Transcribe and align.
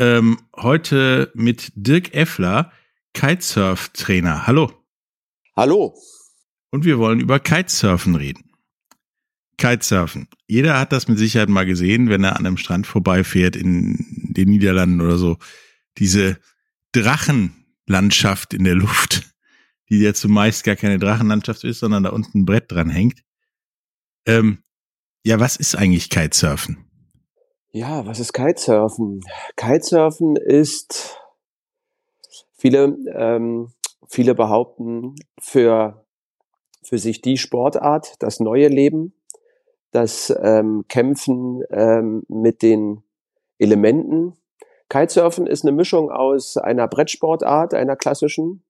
Ähm, 0.00 0.38
heute 0.56 1.30
mit 1.34 1.72
Dirk 1.74 2.14
Effler, 2.14 2.72
Kitesurf-Trainer. 3.12 4.46
Hallo. 4.46 4.72
Hallo. 5.54 5.94
Und 6.70 6.86
wir 6.86 6.98
wollen 6.98 7.20
über 7.20 7.38
Kitesurfen 7.38 8.14
reden. 8.14 8.50
Kitesurfen. 9.58 10.26
Jeder 10.46 10.80
hat 10.80 10.92
das 10.92 11.06
mit 11.06 11.18
Sicherheit 11.18 11.50
mal 11.50 11.66
gesehen, 11.66 12.08
wenn 12.08 12.24
er 12.24 12.36
an 12.36 12.46
einem 12.46 12.56
Strand 12.56 12.86
vorbeifährt 12.86 13.56
in 13.56 13.98
den 14.30 14.48
Niederlanden 14.48 15.02
oder 15.02 15.18
so. 15.18 15.36
Diese 15.98 16.38
Drachenlandschaft 16.92 18.54
in 18.54 18.64
der 18.64 18.76
Luft, 18.76 19.34
die 19.90 19.98
ja 19.98 20.14
zumeist 20.14 20.64
gar 20.64 20.76
keine 20.76 20.98
Drachenlandschaft 20.98 21.62
ist, 21.64 21.80
sondern 21.80 22.04
da 22.04 22.10
unten 22.10 22.38
ein 22.38 22.46
Brett 22.46 22.72
dran 22.72 22.88
hängt. 22.88 23.22
Ähm, 24.24 24.62
ja, 25.26 25.40
was 25.40 25.56
ist 25.56 25.74
eigentlich 25.74 26.08
Kitesurfen? 26.08 26.89
Ja, 27.72 28.04
was 28.04 28.18
ist 28.18 28.32
Kitesurfen? 28.32 29.20
Kitesurfen 29.56 30.34
ist, 30.34 31.16
viele, 32.52 32.96
ähm, 33.14 33.72
viele 34.08 34.34
behaupten, 34.34 35.14
für, 35.38 36.04
für 36.82 36.98
sich 36.98 37.20
die 37.22 37.36
Sportart, 37.36 38.16
das 38.18 38.40
neue 38.40 38.66
Leben, 38.66 39.14
das 39.92 40.34
ähm, 40.42 40.84
Kämpfen 40.88 41.62
ähm, 41.70 42.24
mit 42.26 42.62
den 42.62 43.04
Elementen. 43.58 44.36
Kitesurfen 44.88 45.46
ist 45.46 45.64
eine 45.64 45.72
Mischung 45.72 46.10
aus 46.10 46.56
einer 46.56 46.88
Brettsportart, 46.88 47.74
einer 47.74 47.94
klassischen, 47.94 48.64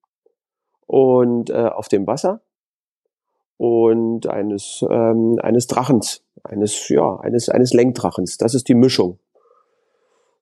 und 0.87 1.49
äh, 1.49 1.55
auf 1.55 1.89
dem 1.89 2.07
Wasser 2.07 2.43
und 3.61 4.27
eines, 4.27 4.83
ähm, 4.89 5.39
eines 5.43 5.67
Drachens 5.67 6.25
eines, 6.45 6.89
ja, 6.89 7.17
eines, 7.17 7.51
eines 7.51 7.75
Lenkdrachens. 7.75 8.39
Das 8.39 8.55
ist 8.55 8.69
die 8.69 8.75
Mischung. 8.75 9.19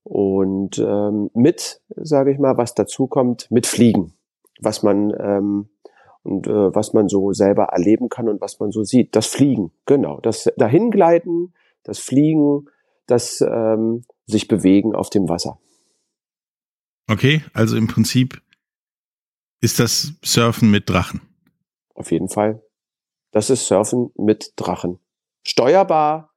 Und 0.04 0.78
ähm, 0.78 1.28
mit, 1.34 1.80
sage 1.96 2.32
ich 2.32 2.38
mal, 2.38 2.56
was 2.56 2.74
dazu 2.74 3.08
kommt, 3.08 3.50
mit 3.50 3.66
Fliegen, 3.66 4.14
was 4.60 4.84
man 4.84 5.12
ähm, 5.18 5.68
und 6.22 6.46
äh, 6.46 6.74
was 6.74 6.92
man 6.92 7.08
so 7.08 7.32
selber 7.32 7.64
erleben 7.64 8.08
kann 8.08 8.28
und 8.28 8.40
was 8.40 8.58
man 8.58 8.70
so 8.70 8.84
sieht. 8.84 9.16
Das 9.16 9.26
Fliegen, 9.26 9.72
genau, 9.84 10.20
das 10.20 10.48
Dahingleiten, 10.56 11.52
das 11.82 11.98
Fliegen, 11.98 12.66
das 13.06 13.40
ähm, 13.40 14.04
sich 14.26 14.48
bewegen 14.48 14.94
auf 14.94 15.10
dem 15.10 15.28
Wasser. 15.28 15.58
Okay, 17.10 17.42
also 17.52 17.76
im 17.76 17.88
Prinzip 17.88 18.40
ist 19.60 19.80
das 19.80 20.14
Surfen 20.22 20.70
mit 20.70 20.88
Drachen. 20.88 21.20
Auf 21.94 22.12
jeden 22.12 22.28
Fall. 22.28 22.62
Das 23.30 23.50
ist 23.50 23.66
Surfen 23.66 24.10
mit 24.16 24.52
Drachen 24.56 24.98
steuerbar 25.48 26.34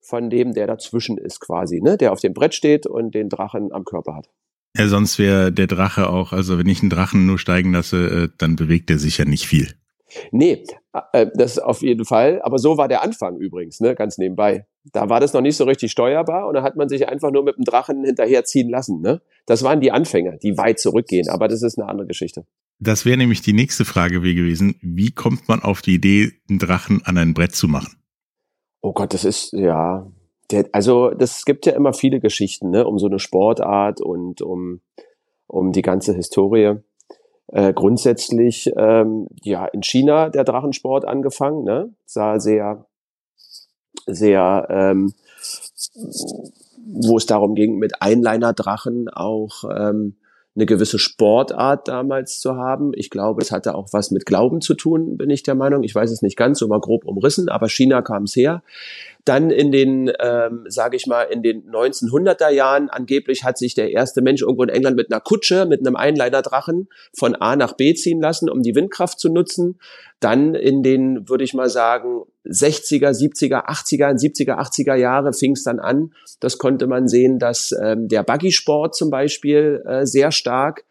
von 0.00 0.30
dem, 0.30 0.52
der 0.52 0.66
dazwischen 0.66 1.18
ist 1.18 1.40
quasi, 1.40 1.80
ne? 1.80 1.96
der 1.96 2.12
auf 2.12 2.20
dem 2.20 2.34
Brett 2.34 2.54
steht 2.54 2.86
und 2.86 3.14
den 3.14 3.28
Drachen 3.28 3.72
am 3.72 3.84
Körper 3.84 4.16
hat. 4.16 4.28
Ja, 4.76 4.88
sonst 4.88 5.18
wäre 5.18 5.52
der 5.52 5.66
Drache 5.66 6.10
auch, 6.10 6.32
also 6.32 6.58
wenn 6.58 6.68
ich 6.68 6.80
einen 6.80 6.90
Drachen 6.90 7.26
nur 7.26 7.38
steigen 7.38 7.72
lasse, 7.72 8.24
äh, 8.24 8.28
dann 8.38 8.56
bewegt 8.56 8.90
er 8.90 8.98
sich 8.98 9.18
ja 9.18 9.24
nicht 9.24 9.46
viel. 9.46 9.74
Nee, 10.30 10.64
äh, 11.12 11.26
das 11.34 11.58
auf 11.58 11.82
jeden 11.82 12.04
Fall. 12.04 12.40
Aber 12.42 12.58
so 12.58 12.76
war 12.76 12.88
der 12.88 13.02
Anfang 13.02 13.36
übrigens, 13.36 13.80
ne, 13.80 13.94
ganz 13.94 14.18
nebenbei. 14.18 14.66
Da 14.92 15.08
war 15.08 15.20
das 15.20 15.32
noch 15.32 15.40
nicht 15.40 15.56
so 15.56 15.64
richtig 15.64 15.90
steuerbar 15.90 16.46
und 16.46 16.54
da 16.54 16.62
hat 16.62 16.76
man 16.76 16.88
sich 16.88 17.08
einfach 17.08 17.30
nur 17.30 17.42
mit 17.42 17.56
dem 17.56 17.64
Drachen 17.64 18.04
hinterherziehen 18.04 18.68
lassen. 18.68 19.00
Ne? 19.00 19.22
Das 19.46 19.62
waren 19.62 19.80
die 19.80 19.90
Anfänger, 19.90 20.36
die 20.36 20.58
weit 20.58 20.78
zurückgehen, 20.78 21.28
aber 21.28 21.48
das 21.48 21.62
ist 21.62 21.78
eine 21.78 21.88
andere 21.88 22.06
Geschichte. 22.06 22.44
Das 22.80 23.06
wäre 23.06 23.16
nämlich 23.16 23.40
die 23.40 23.52
nächste 23.52 23.84
Frage 23.84 24.20
gewesen. 24.20 24.76
Wie 24.82 25.10
kommt 25.10 25.48
man 25.48 25.62
auf 25.62 25.80
die 25.80 25.94
Idee, 25.94 26.32
einen 26.48 26.58
Drachen 26.58 27.02
an 27.04 27.16
ein 27.16 27.32
Brett 27.32 27.54
zu 27.54 27.68
machen? 27.68 27.96
Oh 28.82 28.92
Gott, 28.92 29.14
das 29.14 29.24
ist, 29.24 29.52
ja, 29.52 30.06
der, 30.50 30.68
also 30.72 31.10
das 31.10 31.44
gibt 31.44 31.64
ja 31.66 31.72
immer 31.72 31.94
viele 31.94 32.20
Geschichten, 32.20 32.70
ne, 32.70 32.86
um 32.86 32.98
so 32.98 33.06
eine 33.06 33.18
Sportart 33.18 34.00
und 34.00 34.42
um, 34.42 34.80
um 35.46 35.72
die 35.72 35.82
ganze 35.82 36.14
Historie. 36.14 36.76
Äh, 37.48 37.72
grundsätzlich, 37.72 38.72
ähm, 38.76 39.28
ja, 39.42 39.66
in 39.66 39.82
China 39.82 40.30
der 40.30 40.44
Drachensport 40.44 41.04
angefangen, 41.04 41.64
ne, 41.64 41.94
sah 42.06 42.40
sehr, 42.40 42.86
sehr, 44.06 44.66
ähm, 44.70 45.12
wo 46.86 47.16
es 47.16 47.26
darum 47.26 47.54
ging, 47.54 47.78
mit 47.78 48.00
Einliner-Drachen 48.00 49.08
auch 49.08 49.64
ähm, 49.64 50.16
eine 50.56 50.66
gewisse 50.66 50.98
Sportart 50.98 51.88
damals 51.88 52.38
zu 52.40 52.56
haben. 52.56 52.92
Ich 52.94 53.10
glaube, 53.10 53.42
es 53.42 53.50
hatte 53.50 53.74
auch 53.74 53.88
was 53.92 54.10
mit 54.10 54.24
Glauben 54.24 54.60
zu 54.60 54.74
tun, 54.74 55.16
bin 55.16 55.30
ich 55.30 55.42
der 55.42 55.54
Meinung. 55.54 55.82
Ich 55.82 55.94
weiß 55.94 56.10
es 56.10 56.22
nicht 56.22 56.36
ganz, 56.36 56.60
so 56.60 56.68
mal 56.68 56.80
grob 56.80 57.04
umrissen, 57.04 57.48
aber 57.48 57.68
China 57.68 58.02
kam 58.02 58.24
es 58.24 58.36
her. 58.36 58.62
Dann 59.24 59.50
in 59.50 59.72
den, 59.72 60.12
ähm, 60.20 60.64
sage 60.68 60.96
ich 60.96 61.06
mal, 61.06 61.22
in 61.22 61.42
den 61.42 61.70
1900er 61.70 62.50
Jahren 62.50 62.90
angeblich 62.90 63.42
hat 63.42 63.56
sich 63.56 63.74
der 63.74 63.90
erste 63.90 64.20
Mensch 64.20 64.42
irgendwo 64.42 64.64
in 64.64 64.68
England 64.68 64.96
mit 64.96 65.10
einer 65.10 65.20
Kutsche, 65.20 65.64
mit 65.64 65.80
einem 65.80 65.96
Einleiderdrachen 65.96 66.88
von 67.16 67.34
A 67.34 67.56
nach 67.56 67.72
B 67.72 67.94
ziehen 67.94 68.20
lassen, 68.20 68.50
um 68.50 68.62
die 68.62 68.74
Windkraft 68.74 69.18
zu 69.18 69.30
nutzen. 69.30 69.78
Dann 70.20 70.54
in 70.54 70.82
den, 70.82 71.26
würde 71.28 71.44
ich 71.44 71.54
mal 71.54 71.70
sagen, 71.70 72.24
60er, 72.44 73.10
70er, 73.10 73.66
80er, 73.66 74.12
70er, 74.12 74.58
80er 74.58 74.94
Jahre 74.94 75.32
fing 75.32 75.52
es 75.52 75.64
dann 75.64 75.80
an. 75.80 76.12
Das 76.40 76.58
konnte 76.58 76.86
man 76.86 77.08
sehen, 77.08 77.38
dass 77.38 77.74
ähm, 77.82 78.08
der 78.08 78.22
Buggy-Sport 78.24 78.94
zum 78.94 79.10
Beispiel 79.10 79.82
äh, 79.86 80.04
sehr 80.04 80.32
stark, 80.32 80.84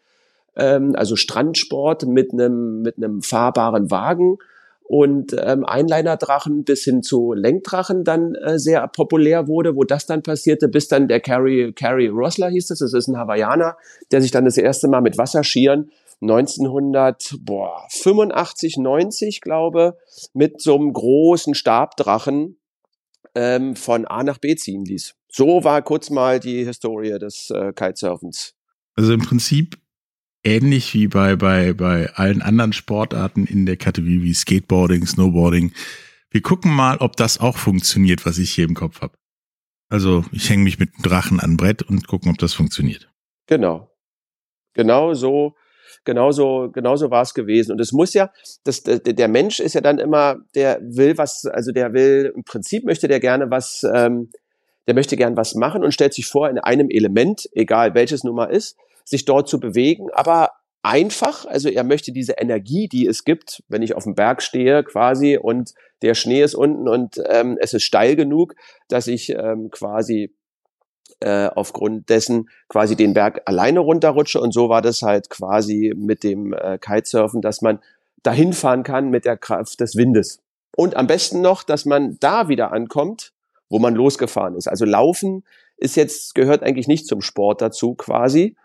ähm, 0.56 0.94
also 0.96 1.14
Strandsport 1.14 2.06
mit 2.06 2.32
einem 2.32 2.82
mit 2.82 2.96
einem 2.96 3.22
fahrbaren 3.22 3.92
Wagen 3.92 4.38
und 4.86 5.34
ähm, 5.38 5.64
Einliner-Drachen 5.64 6.64
bis 6.64 6.84
hin 6.84 7.02
zu 7.02 7.32
Lenkdrachen 7.32 8.04
dann 8.04 8.34
äh, 8.34 8.58
sehr 8.58 8.86
populär 8.88 9.48
wurde, 9.48 9.76
wo 9.76 9.84
das 9.84 10.04
dann 10.06 10.22
passierte, 10.22 10.68
bis 10.68 10.88
dann 10.88 11.08
der 11.08 11.20
Carrie, 11.20 11.72
Carrie 11.72 12.08
Rosler 12.08 12.50
hieß 12.50 12.70
es, 12.70 12.80
das 12.80 12.92
ist 12.92 13.08
ein 13.08 13.16
Hawaiianer, 13.16 13.78
der 14.12 14.20
sich 14.20 14.30
dann 14.30 14.44
das 14.44 14.58
erste 14.58 14.88
Mal 14.88 15.00
mit 15.00 15.16
Wasserschieren 15.16 15.90
1985, 16.20 18.76
90, 18.78 19.40
glaube, 19.40 19.96
mit 20.32 20.60
so 20.60 20.76
einem 20.76 20.92
großen 20.92 21.54
Stabdrachen 21.54 22.58
ähm, 23.34 23.74
von 23.76 24.06
A 24.06 24.22
nach 24.22 24.38
B 24.38 24.54
ziehen 24.54 24.84
ließ. 24.84 25.16
So 25.30 25.64
war 25.64 25.82
kurz 25.82 26.10
mal 26.10 26.38
die 26.40 26.64
Historie 26.64 27.18
des 27.18 27.50
äh, 27.50 27.72
Kitesurfens. 27.72 28.54
Also 28.94 29.12
im 29.12 29.20
Prinzip 29.20 29.76
ähnlich 30.44 30.94
wie 30.94 31.08
bei, 31.08 31.36
bei, 31.36 31.72
bei 31.72 32.10
allen 32.14 32.42
anderen 32.42 32.72
Sportarten 32.72 33.46
in 33.46 33.66
der 33.66 33.76
Kategorie 33.76 34.22
wie 34.22 34.34
Skateboarding, 34.34 35.06
Snowboarding. 35.06 35.72
Wir 36.30 36.42
gucken 36.42 36.72
mal, 36.72 36.98
ob 36.98 37.16
das 37.16 37.40
auch 37.40 37.56
funktioniert, 37.56 38.26
was 38.26 38.38
ich 38.38 38.50
hier 38.50 38.64
im 38.64 38.74
Kopf 38.74 39.00
habe. 39.00 39.14
Also 39.88 40.24
ich 40.32 40.48
hänge 40.50 40.64
mich 40.64 40.78
mit 40.78 40.90
einem 40.94 41.02
Drachen 41.02 41.40
an 41.40 41.56
Brett 41.56 41.82
und 41.82 42.06
gucken, 42.06 42.30
ob 42.30 42.38
das 42.38 42.54
funktioniert. 42.54 43.10
Genau. 43.46 43.90
Genau 44.74 45.14
so, 45.14 45.54
genauso, 46.04 46.70
genauso 46.72 47.10
war 47.10 47.22
es 47.22 47.34
gewesen. 47.34 47.72
Und 47.72 47.80
es 47.80 47.92
muss 47.92 48.14
ja, 48.14 48.30
das, 48.64 48.82
der 48.82 49.28
Mensch 49.28 49.60
ist 49.60 49.74
ja 49.74 49.80
dann 49.80 49.98
immer, 49.98 50.36
der 50.54 50.80
will 50.82 51.16
was, 51.16 51.46
also 51.46 51.72
der 51.72 51.92
will, 51.92 52.32
im 52.34 52.44
Prinzip 52.44 52.84
möchte 52.84 53.08
der 53.08 53.20
gerne 53.20 53.50
was, 53.50 53.86
ähm, 53.94 54.30
der 54.86 54.94
möchte 54.94 55.16
gern 55.16 55.36
was 55.36 55.54
machen 55.54 55.84
und 55.84 55.94
stellt 55.94 56.14
sich 56.14 56.26
vor, 56.26 56.50
in 56.50 56.58
einem 56.58 56.90
Element, 56.90 57.48
egal 57.52 57.94
welches 57.94 58.24
Nummer 58.24 58.50
ist, 58.50 58.76
sich 59.04 59.24
dort 59.24 59.48
zu 59.48 59.60
bewegen, 59.60 60.08
aber 60.12 60.50
einfach, 60.82 61.46
also 61.46 61.68
er 61.68 61.84
möchte 61.84 62.12
diese 62.12 62.34
Energie, 62.34 62.88
die 62.88 63.06
es 63.06 63.24
gibt, 63.24 63.62
wenn 63.68 63.82
ich 63.82 63.94
auf 63.94 64.04
dem 64.04 64.14
Berg 64.14 64.42
stehe 64.42 64.82
quasi 64.84 65.38
und 65.40 65.74
der 66.02 66.14
Schnee 66.14 66.42
ist 66.42 66.54
unten 66.54 66.88
und 66.88 67.20
ähm, 67.28 67.56
es 67.60 67.72
ist 67.72 67.84
steil 67.84 68.16
genug, 68.16 68.54
dass 68.88 69.06
ich 69.06 69.30
ähm, 69.30 69.70
quasi 69.70 70.34
äh, 71.20 71.48
aufgrund 71.54 72.10
dessen 72.10 72.50
quasi 72.68 72.96
den 72.96 73.14
Berg 73.14 73.42
alleine 73.46 73.80
runterrutsche. 73.80 74.40
Und 74.40 74.52
so 74.52 74.68
war 74.68 74.82
das 74.82 75.02
halt 75.02 75.30
quasi 75.30 75.94
mit 75.96 76.22
dem 76.22 76.52
äh, 76.52 76.78
Kitesurfen, 76.78 77.40
dass 77.40 77.62
man 77.62 77.78
dahin 78.22 78.52
fahren 78.52 78.82
kann 78.82 79.10
mit 79.10 79.24
der 79.24 79.36
Kraft 79.36 79.80
des 79.80 79.96
Windes. 79.96 80.40
Und 80.76 80.96
am 80.96 81.06
besten 81.06 81.40
noch, 81.40 81.62
dass 81.62 81.84
man 81.84 82.18
da 82.20 82.48
wieder 82.48 82.72
ankommt, 82.72 83.32
wo 83.68 83.78
man 83.78 83.94
losgefahren 83.94 84.56
ist. 84.56 84.68
Also 84.68 84.84
Laufen 84.84 85.44
ist 85.76 85.96
jetzt, 85.96 86.34
gehört 86.34 86.62
eigentlich 86.62 86.88
nicht 86.88 87.06
zum 87.06 87.22
Sport 87.22 87.62
dazu 87.62 87.94
quasi, 87.94 88.56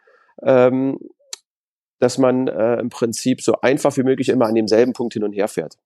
ähm, 0.43 0.97
dass 1.99 2.17
man 2.17 2.47
äh, 2.47 2.79
im 2.79 2.89
Prinzip 2.89 3.41
so 3.41 3.59
einfach 3.61 3.95
wie 3.97 4.03
möglich 4.03 4.29
immer 4.29 4.45
an 4.45 4.55
demselben 4.55 4.93
Punkt 4.93 5.13
hin 5.13 5.23
und 5.23 5.33
her 5.33 5.47
fährt. 5.47 5.77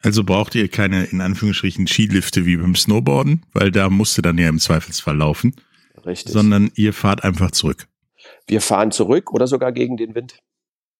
Also 0.00 0.24
braucht 0.24 0.54
ihr 0.54 0.68
keine, 0.68 1.04
in 1.04 1.20
Anführungsstrichen, 1.20 1.86
Skilifte 1.86 2.44
wie 2.44 2.56
beim 2.56 2.74
Snowboarden, 2.74 3.46
weil 3.52 3.70
da 3.70 3.88
musste 3.88 4.20
dann 4.20 4.36
ja 4.36 4.48
im 4.48 4.58
Zweifelsfall 4.58 5.16
laufen. 5.16 5.54
Richtig. 6.04 6.32
Sondern 6.32 6.72
ihr 6.74 6.92
fahrt 6.92 7.22
einfach 7.22 7.52
zurück. 7.52 7.86
Wir 8.48 8.60
fahren 8.60 8.90
zurück 8.90 9.32
oder 9.32 9.46
sogar 9.46 9.72
gegen 9.72 9.96
den 9.96 10.14
Wind. 10.14 10.38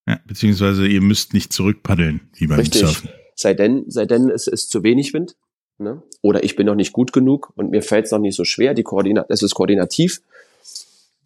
Ja, 0.07 0.21
beziehungsweise 0.27 0.87
ihr 0.87 1.01
müsst 1.01 1.35
nicht 1.35 1.53
zurückpaddeln, 1.53 2.29
wie 2.35 2.47
beim 2.47 2.61
Richtig. 2.61 2.83
Surfen. 2.83 3.11
Sei 3.35 3.55
denn, 3.55 3.85
sei 3.89 4.07
denn, 4.07 4.31
es 4.31 4.47
ist 4.47 4.71
zu 4.71 4.85
wenig 4.85 5.13
Wind. 5.13 5.37
Ne? 5.79 6.03
Oder 6.21 6.45
ich 6.45 6.55
bin 6.55 6.67
noch 6.67 6.75
nicht 6.75 6.93
gut 6.93 7.13
genug 7.13 7.53
und 7.57 7.71
mir 7.71 7.83
fällt 7.83 8.07
es 8.07 8.13
noch 8.13 8.19
nicht 8.19 8.37
so 8.37 8.45
schwer, 8.45 8.75
die 8.75 8.83
Koordinat 8.83 9.27
es 9.31 9.43
ist 9.43 9.55
koordinativ. 9.55 10.21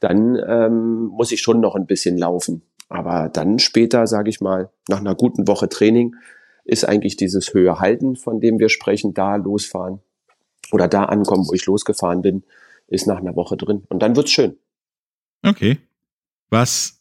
Dann 0.00 0.36
ähm, 0.46 1.06
muss 1.06 1.32
ich 1.32 1.40
schon 1.40 1.60
noch 1.60 1.74
ein 1.74 1.86
bisschen 1.86 2.18
laufen. 2.18 2.62
Aber 2.88 3.28
dann 3.28 3.58
später, 3.58 4.06
sage 4.06 4.30
ich 4.30 4.40
mal, 4.40 4.70
nach 4.88 5.00
einer 5.00 5.14
guten 5.14 5.48
Woche 5.48 5.68
Training, 5.68 6.14
ist 6.64 6.84
eigentlich 6.84 7.16
dieses 7.16 7.54
Höhe 7.54 7.78
halten, 7.78 8.16
von 8.16 8.40
dem 8.40 8.58
wir 8.58 8.68
sprechen, 8.68 9.14
da 9.14 9.36
losfahren 9.36 10.00
oder 10.72 10.88
da 10.88 11.04
ankommen, 11.04 11.46
wo 11.48 11.52
ich 11.52 11.66
losgefahren 11.66 12.22
bin, 12.22 12.44
ist 12.88 13.06
nach 13.06 13.18
einer 13.18 13.36
Woche 13.36 13.56
drin. 13.56 13.84
Und 13.88 14.00
dann 14.00 14.16
wird's 14.16 14.30
schön. 14.30 14.58
Okay. 15.42 15.78
Was 16.50 17.00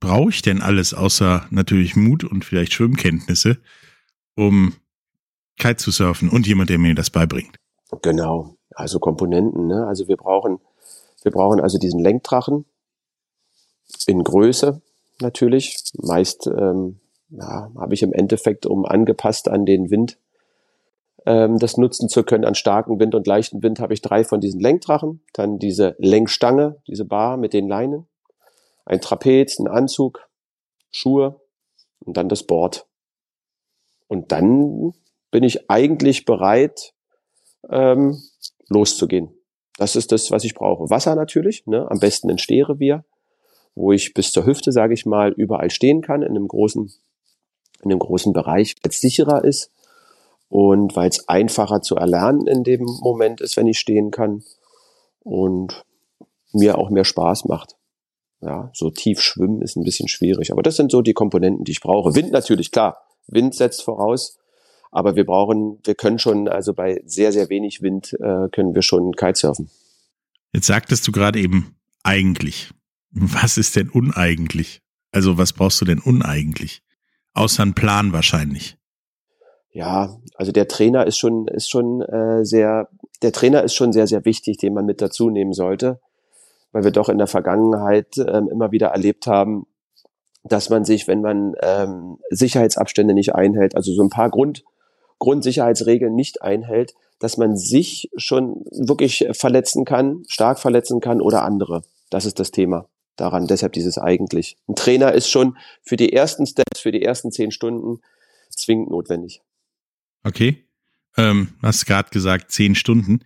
brauche 0.00 0.30
ich 0.30 0.42
denn 0.42 0.62
alles 0.62 0.94
außer 0.94 1.46
natürlich 1.50 1.96
Mut 1.96 2.24
und 2.24 2.44
vielleicht 2.44 2.72
Schwimmkenntnisse, 2.72 3.58
um 4.36 4.74
Kite 5.58 5.76
zu 5.76 5.90
surfen 5.90 6.28
und 6.28 6.46
jemand, 6.46 6.70
der 6.70 6.78
mir 6.78 6.94
das 6.94 7.10
beibringt? 7.10 7.56
Genau. 8.02 8.54
Also 8.70 9.00
Komponenten. 9.00 9.66
Ne? 9.66 9.86
Also 9.86 10.06
wir 10.06 10.16
brauchen, 10.16 10.58
wir 11.22 11.32
brauchen 11.32 11.60
also 11.60 11.78
diesen 11.78 12.00
Lenkdrachen 12.00 12.64
in 14.06 14.22
Größe 14.22 14.80
natürlich. 15.20 15.76
Meist 15.94 16.46
ähm, 16.46 17.00
ja, 17.30 17.70
habe 17.76 17.94
ich 17.94 18.02
im 18.02 18.12
Endeffekt, 18.12 18.66
um 18.66 18.84
angepasst 18.84 19.48
an 19.48 19.66
den 19.66 19.90
Wind 19.90 20.18
ähm, 21.26 21.58
das 21.58 21.76
nutzen 21.76 22.08
zu 22.08 22.24
können, 22.24 22.44
an 22.44 22.54
starken 22.54 22.98
Wind 22.98 23.14
und 23.14 23.26
leichten 23.26 23.62
Wind, 23.62 23.80
habe 23.80 23.92
ich 23.92 24.00
drei 24.00 24.24
von 24.24 24.40
diesen 24.40 24.60
Lenkdrachen, 24.60 25.20
dann 25.34 25.58
diese 25.58 25.94
Lenkstange, 25.98 26.80
diese 26.86 27.04
Bar 27.04 27.36
mit 27.36 27.52
den 27.52 27.68
Leinen, 27.68 28.06
ein 28.86 29.00
Trapez, 29.00 29.58
ein 29.58 29.68
Anzug, 29.68 30.28
Schuhe 30.90 31.40
und 32.00 32.16
dann 32.16 32.28
das 32.28 32.44
Board. 32.44 32.86
Und 34.06 34.32
dann 34.32 34.94
bin 35.30 35.42
ich 35.42 35.70
eigentlich 35.70 36.24
bereit, 36.24 36.94
ähm, 37.68 38.22
loszugehen. 38.68 39.37
Das 39.78 39.96
ist 39.96 40.12
das, 40.12 40.30
was 40.30 40.44
ich 40.44 40.54
brauche. 40.54 40.90
Wasser 40.90 41.14
natürlich, 41.14 41.66
ne? 41.66 41.90
am 41.90 41.98
besten 42.00 42.30
ein 42.30 42.38
Stehrevier, 42.38 43.04
wo 43.74 43.92
ich 43.92 44.12
bis 44.12 44.32
zur 44.32 44.44
Hüfte, 44.44 44.72
sage 44.72 44.92
ich 44.92 45.06
mal, 45.06 45.32
überall 45.32 45.70
stehen 45.70 46.02
kann, 46.02 46.22
in 46.22 46.30
einem 46.30 46.48
großen 46.48 46.92
in 47.82 47.92
einem 47.92 48.00
großen 48.00 48.32
Bereich, 48.32 48.74
weil 48.82 48.90
es 48.90 49.00
sicherer 49.00 49.44
ist 49.44 49.70
und 50.48 50.96
weil 50.96 51.08
es 51.08 51.28
einfacher 51.28 51.80
zu 51.80 51.96
erlernen 51.96 52.46
in 52.46 52.64
dem 52.64 52.84
Moment 52.84 53.40
ist, 53.40 53.56
wenn 53.56 53.66
ich 53.66 53.78
stehen 53.78 54.10
kann 54.10 54.42
und 55.20 55.84
mir 56.52 56.78
auch 56.78 56.90
mehr 56.90 57.04
Spaß 57.04 57.44
macht. 57.44 57.76
Ja, 58.40 58.70
so 58.72 58.90
tief 58.90 59.20
schwimmen 59.20 59.62
ist 59.62 59.76
ein 59.76 59.84
bisschen 59.84 60.08
schwierig, 60.08 60.52
aber 60.52 60.62
das 60.62 60.76
sind 60.76 60.92
so 60.92 61.02
die 61.02 61.12
Komponenten, 61.12 61.64
die 61.64 61.72
ich 61.72 61.80
brauche. 61.80 62.14
Wind 62.14 62.32
natürlich, 62.32 62.70
klar. 62.70 63.04
Wind 63.26 63.54
setzt 63.54 63.82
voraus, 63.82 64.37
aber 64.90 65.16
wir 65.16 65.24
brauchen, 65.24 65.78
wir 65.84 65.94
können 65.94 66.18
schon, 66.18 66.48
also 66.48 66.74
bei 66.74 67.00
sehr, 67.04 67.32
sehr 67.32 67.48
wenig 67.48 67.82
Wind 67.82 68.14
äh, 68.14 68.48
können 68.50 68.74
wir 68.74 68.82
schon 68.82 69.12
Kitesurfen. 69.12 69.70
Jetzt 70.52 70.66
sagtest 70.66 71.06
du 71.06 71.12
gerade 71.12 71.38
eben 71.38 71.76
eigentlich. 72.02 72.70
Was 73.10 73.58
ist 73.58 73.76
denn 73.76 73.90
uneigentlich? 73.90 74.80
Also 75.12 75.38
was 75.38 75.52
brauchst 75.52 75.80
du 75.80 75.84
denn 75.84 75.98
uneigentlich? 75.98 76.82
Außer 77.34 77.62
ein 77.62 77.74
Plan 77.74 78.12
wahrscheinlich. 78.12 78.76
Ja, 79.70 80.16
also 80.34 80.52
der 80.52 80.68
Trainer 80.68 81.06
ist 81.06 81.18
schon, 81.18 81.46
ist 81.46 81.70
schon 81.70 82.02
äh, 82.02 82.44
sehr, 82.44 82.88
der 83.22 83.32
Trainer 83.32 83.62
ist 83.62 83.74
schon 83.74 83.92
sehr, 83.92 84.06
sehr 84.06 84.24
wichtig, 84.24 84.56
den 84.56 84.74
man 84.74 84.86
mit 84.86 85.00
dazu 85.00 85.30
nehmen 85.30 85.52
sollte, 85.52 86.00
weil 86.72 86.84
wir 86.84 86.90
doch 86.90 87.08
in 87.08 87.18
der 87.18 87.26
Vergangenheit 87.26 88.16
ähm, 88.18 88.48
immer 88.50 88.72
wieder 88.72 88.88
erlebt 88.88 89.26
haben, 89.26 89.66
dass 90.44 90.70
man 90.70 90.84
sich, 90.84 91.06
wenn 91.06 91.20
man 91.20 91.54
ähm, 91.60 92.18
Sicherheitsabstände 92.30 93.14
nicht 93.14 93.34
einhält, 93.34 93.76
also 93.76 93.92
so 93.92 94.02
ein 94.02 94.10
paar 94.10 94.30
Grund, 94.30 94.64
Grundsicherheitsregeln 95.18 96.14
nicht 96.14 96.42
einhält, 96.42 96.94
dass 97.18 97.36
man 97.36 97.56
sich 97.56 98.10
schon 98.16 98.64
wirklich 98.70 99.26
verletzen 99.32 99.84
kann, 99.84 100.22
stark 100.28 100.58
verletzen 100.58 101.00
kann 101.00 101.20
oder 101.20 101.42
andere. 101.42 101.82
Das 102.10 102.24
ist 102.24 102.38
das 102.38 102.50
Thema 102.50 102.88
daran. 103.16 103.46
Deshalb 103.46 103.72
dieses 103.72 103.98
eigentlich. 103.98 104.56
Ein 104.68 104.76
Trainer 104.76 105.12
ist 105.12 105.28
schon 105.28 105.56
für 105.82 105.96
die 105.96 106.12
ersten 106.12 106.46
Steps, 106.46 106.80
für 106.80 106.92
die 106.92 107.02
ersten 107.02 107.32
zehn 107.32 107.50
Stunden 107.50 108.00
zwingend 108.50 108.90
notwendig. 108.90 109.42
Okay. 110.24 110.64
Ähm, 111.16 111.48
hast 111.62 111.86
gerade 111.86 112.10
gesagt, 112.10 112.52
zehn 112.52 112.74
Stunden. 112.74 113.20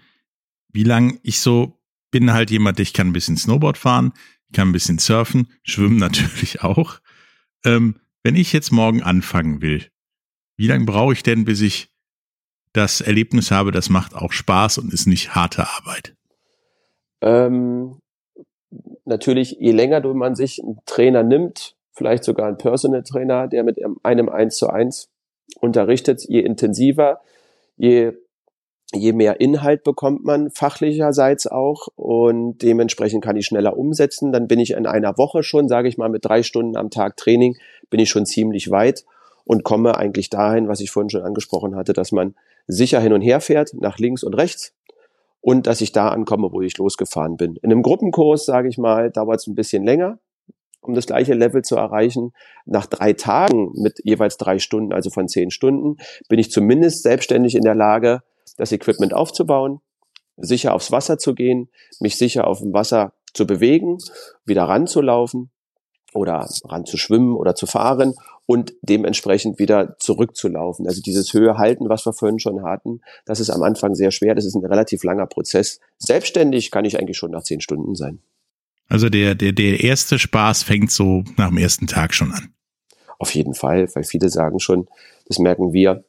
Wie 0.68 0.84
lang 0.84 1.18
ich 1.22 1.40
so 1.40 1.78
bin 2.10 2.32
halt 2.32 2.50
jemand, 2.50 2.80
ich 2.80 2.92
kann 2.92 3.08
ein 3.08 3.12
bisschen 3.12 3.36
Snowboard 3.36 3.78
fahren, 3.78 4.12
ich 4.48 4.56
kann 4.56 4.68
ein 4.68 4.72
bisschen 4.72 4.98
surfen, 4.98 5.48
schwimmen 5.62 5.96
natürlich 5.98 6.62
auch. 6.62 7.00
Ähm, 7.64 7.96
wenn 8.22 8.36
ich 8.36 8.52
jetzt 8.52 8.70
morgen 8.70 9.02
anfangen 9.02 9.60
will, 9.62 9.86
wie 10.56 10.66
lange 10.66 10.84
brauche 10.84 11.12
ich 11.12 11.22
denn, 11.22 11.44
bis 11.44 11.60
ich 11.60 11.88
das 12.72 13.00
Erlebnis 13.00 13.50
habe, 13.50 13.70
das 13.70 13.90
macht 13.90 14.14
auch 14.14 14.32
Spaß 14.32 14.78
und 14.78 14.92
ist 14.92 15.06
nicht 15.06 15.34
harte 15.34 15.66
Arbeit? 15.66 16.14
Ähm, 17.20 17.98
natürlich, 19.04 19.56
je 19.60 19.72
länger 19.72 20.00
man 20.14 20.34
sich 20.34 20.62
einen 20.62 20.78
Trainer 20.86 21.22
nimmt, 21.22 21.76
vielleicht 21.92 22.24
sogar 22.24 22.48
einen 22.48 22.58
Personal 22.58 23.02
Trainer, 23.02 23.48
der 23.48 23.62
mit 23.62 23.78
einem 24.02 24.28
eins 24.28 24.56
zu 24.56 24.68
eins 24.68 25.08
unterrichtet, 25.60 26.24
je 26.26 26.40
intensiver, 26.40 27.20
je, 27.76 28.12
je 28.94 29.12
mehr 29.12 29.40
Inhalt 29.40 29.84
bekommt 29.84 30.24
man 30.24 30.50
fachlicherseits 30.50 31.46
auch 31.46 31.88
und 31.94 32.58
dementsprechend 32.62 33.22
kann 33.22 33.36
ich 33.36 33.46
schneller 33.46 33.76
umsetzen. 33.76 34.32
Dann 34.32 34.48
bin 34.48 34.60
ich 34.60 34.72
in 34.72 34.86
einer 34.86 35.18
Woche 35.18 35.42
schon, 35.42 35.68
sage 35.68 35.88
ich 35.88 35.98
mal, 35.98 36.08
mit 36.08 36.24
drei 36.24 36.42
Stunden 36.42 36.76
am 36.76 36.90
Tag 36.90 37.16
Training, 37.16 37.56
bin 37.90 38.00
ich 38.00 38.08
schon 38.08 38.24
ziemlich 38.24 38.70
weit 38.70 39.04
und 39.44 39.64
komme 39.64 39.96
eigentlich 39.96 40.30
dahin, 40.30 40.68
was 40.68 40.80
ich 40.80 40.90
vorhin 40.90 41.10
schon 41.10 41.22
angesprochen 41.22 41.76
hatte, 41.76 41.92
dass 41.92 42.12
man 42.12 42.34
sicher 42.66 43.00
hin 43.00 43.12
und 43.12 43.22
her 43.22 43.40
fährt, 43.40 43.74
nach 43.74 43.98
links 43.98 44.22
und 44.22 44.34
rechts 44.34 44.74
und 45.40 45.66
dass 45.66 45.80
ich 45.80 45.92
da 45.92 46.08
ankomme, 46.08 46.52
wo 46.52 46.60
ich 46.62 46.78
losgefahren 46.78 47.36
bin. 47.36 47.56
In 47.56 47.72
einem 47.72 47.82
Gruppenkurs, 47.82 48.46
sage 48.46 48.68
ich 48.68 48.78
mal, 48.78 49.10
dauert 49.10 49.40
es 49.40 49.46
ein 49.46 49.54
bisschen 49.54 49.84
länger, 49.84 50.18
um 50.80 50.94
das 50.94 51.06
gleiche 51.06 51.34
Level 51.34 51.62
zu 51.62 51.76
erreichen. 51.76 52.32
Nach 52.64 52.86
drei 52.86 53.12
Tagen 53.12 53.72
mit 53.74 54.00
jeweils 54.04 54.36
drei 54.36 54.58
Stunden, 54.58 54.92
also 54.92 55.10
von 55.10 55.28
zehn 55.28 55.50
Stunden, 55.50 55.96
bin 56.28 56.38
ich 56.38 56.50
zumindest 56.50 57.02
selbstständig 57.02 57.54
in 57.54 57.64
der 57.64 57.74
Lage, 57.74 58.22
das 58.56 58.72
Equipment 58.72 59.14
aufzubauen, 59.14 59.80
sicher 60.36 60.74
aufs 60.74 60.92
Wasser 60.92 61.18
zu 61.18 61.34
gehen, 61.34 61.70
mich 62.00 62.16
sicher 62.16 62.46
auf 62.46 62.60
dem 62.60 62.72
Wasser 62.72 63.12
zu 63.34 63.46
bewegen, 63.46 63.98
wieder 64.44 64.64
ranzulaufen 64.64 65.50
oder 66.14 66.48
ranzuschwimmen 66.64 67.34
oder 67.34 67.54
zu 67.54 67.66
fahren 67.66 68.14
und 68.46 68.74
dementsprechend 68.82 69.58
wieder 69.58 69.96
zurückzulaufen. 69.98 70.86
Also 70.86 71.00
dieses 71.00 71.32
Höhe 71.32 71.56
halten, 71.58 71.88
was 71.88 72.04
wir 72.06 72.12
vorhin 72.12 72.38
schon 72.38 72.62
hatten, 72.62 73.00
das 73.24 73.40
ist 73.40 73.50
am 73.50 73.62
Anfang 73.62 73.94
sehr 73.94 74.10
schwer. 74.10 74.34
Das 74.34 74.44
ist 74.44 74.54
ein 74.54 74.64
relativ 74.64 75.04
langer 75.04 75.26
Prozess. 75.26 75.80
Selbstständig 75.98 76.70
kann 76.70 76.84
ich 76.84 76.98
eigentlich 76.98 77.16
schon 77.16 77.30
nach 77.30 77.42
zehn 77.42 77.60
Stunden 77.60 77.94
sein. 77.94 78.20
Also 78.88 79.08
der, 79.08 79.34
der, 79.34 79.52
der 79.52 79.82
erste 79.82 80.18
Spaß 80.18 80.64
fängt 80.64 80.90
so 80.90 81.24
nach 81.36 81.48
dem 81.48 81.58
ersten 81.58 81.86
Tag 81.86 82.12
schon 82.14 82.32
an. 82.32 82.52
Auf 83.18 83.34
jeden 83.34 83.54
Fall, 83.54 83.88
weil 83.94 84.04
viele 84.04 84.28
sagen 84.28 84.58
schon, 84.58 84.88
das 85.26 85.38
merken 85.38 85.72
wir 85.72 86.04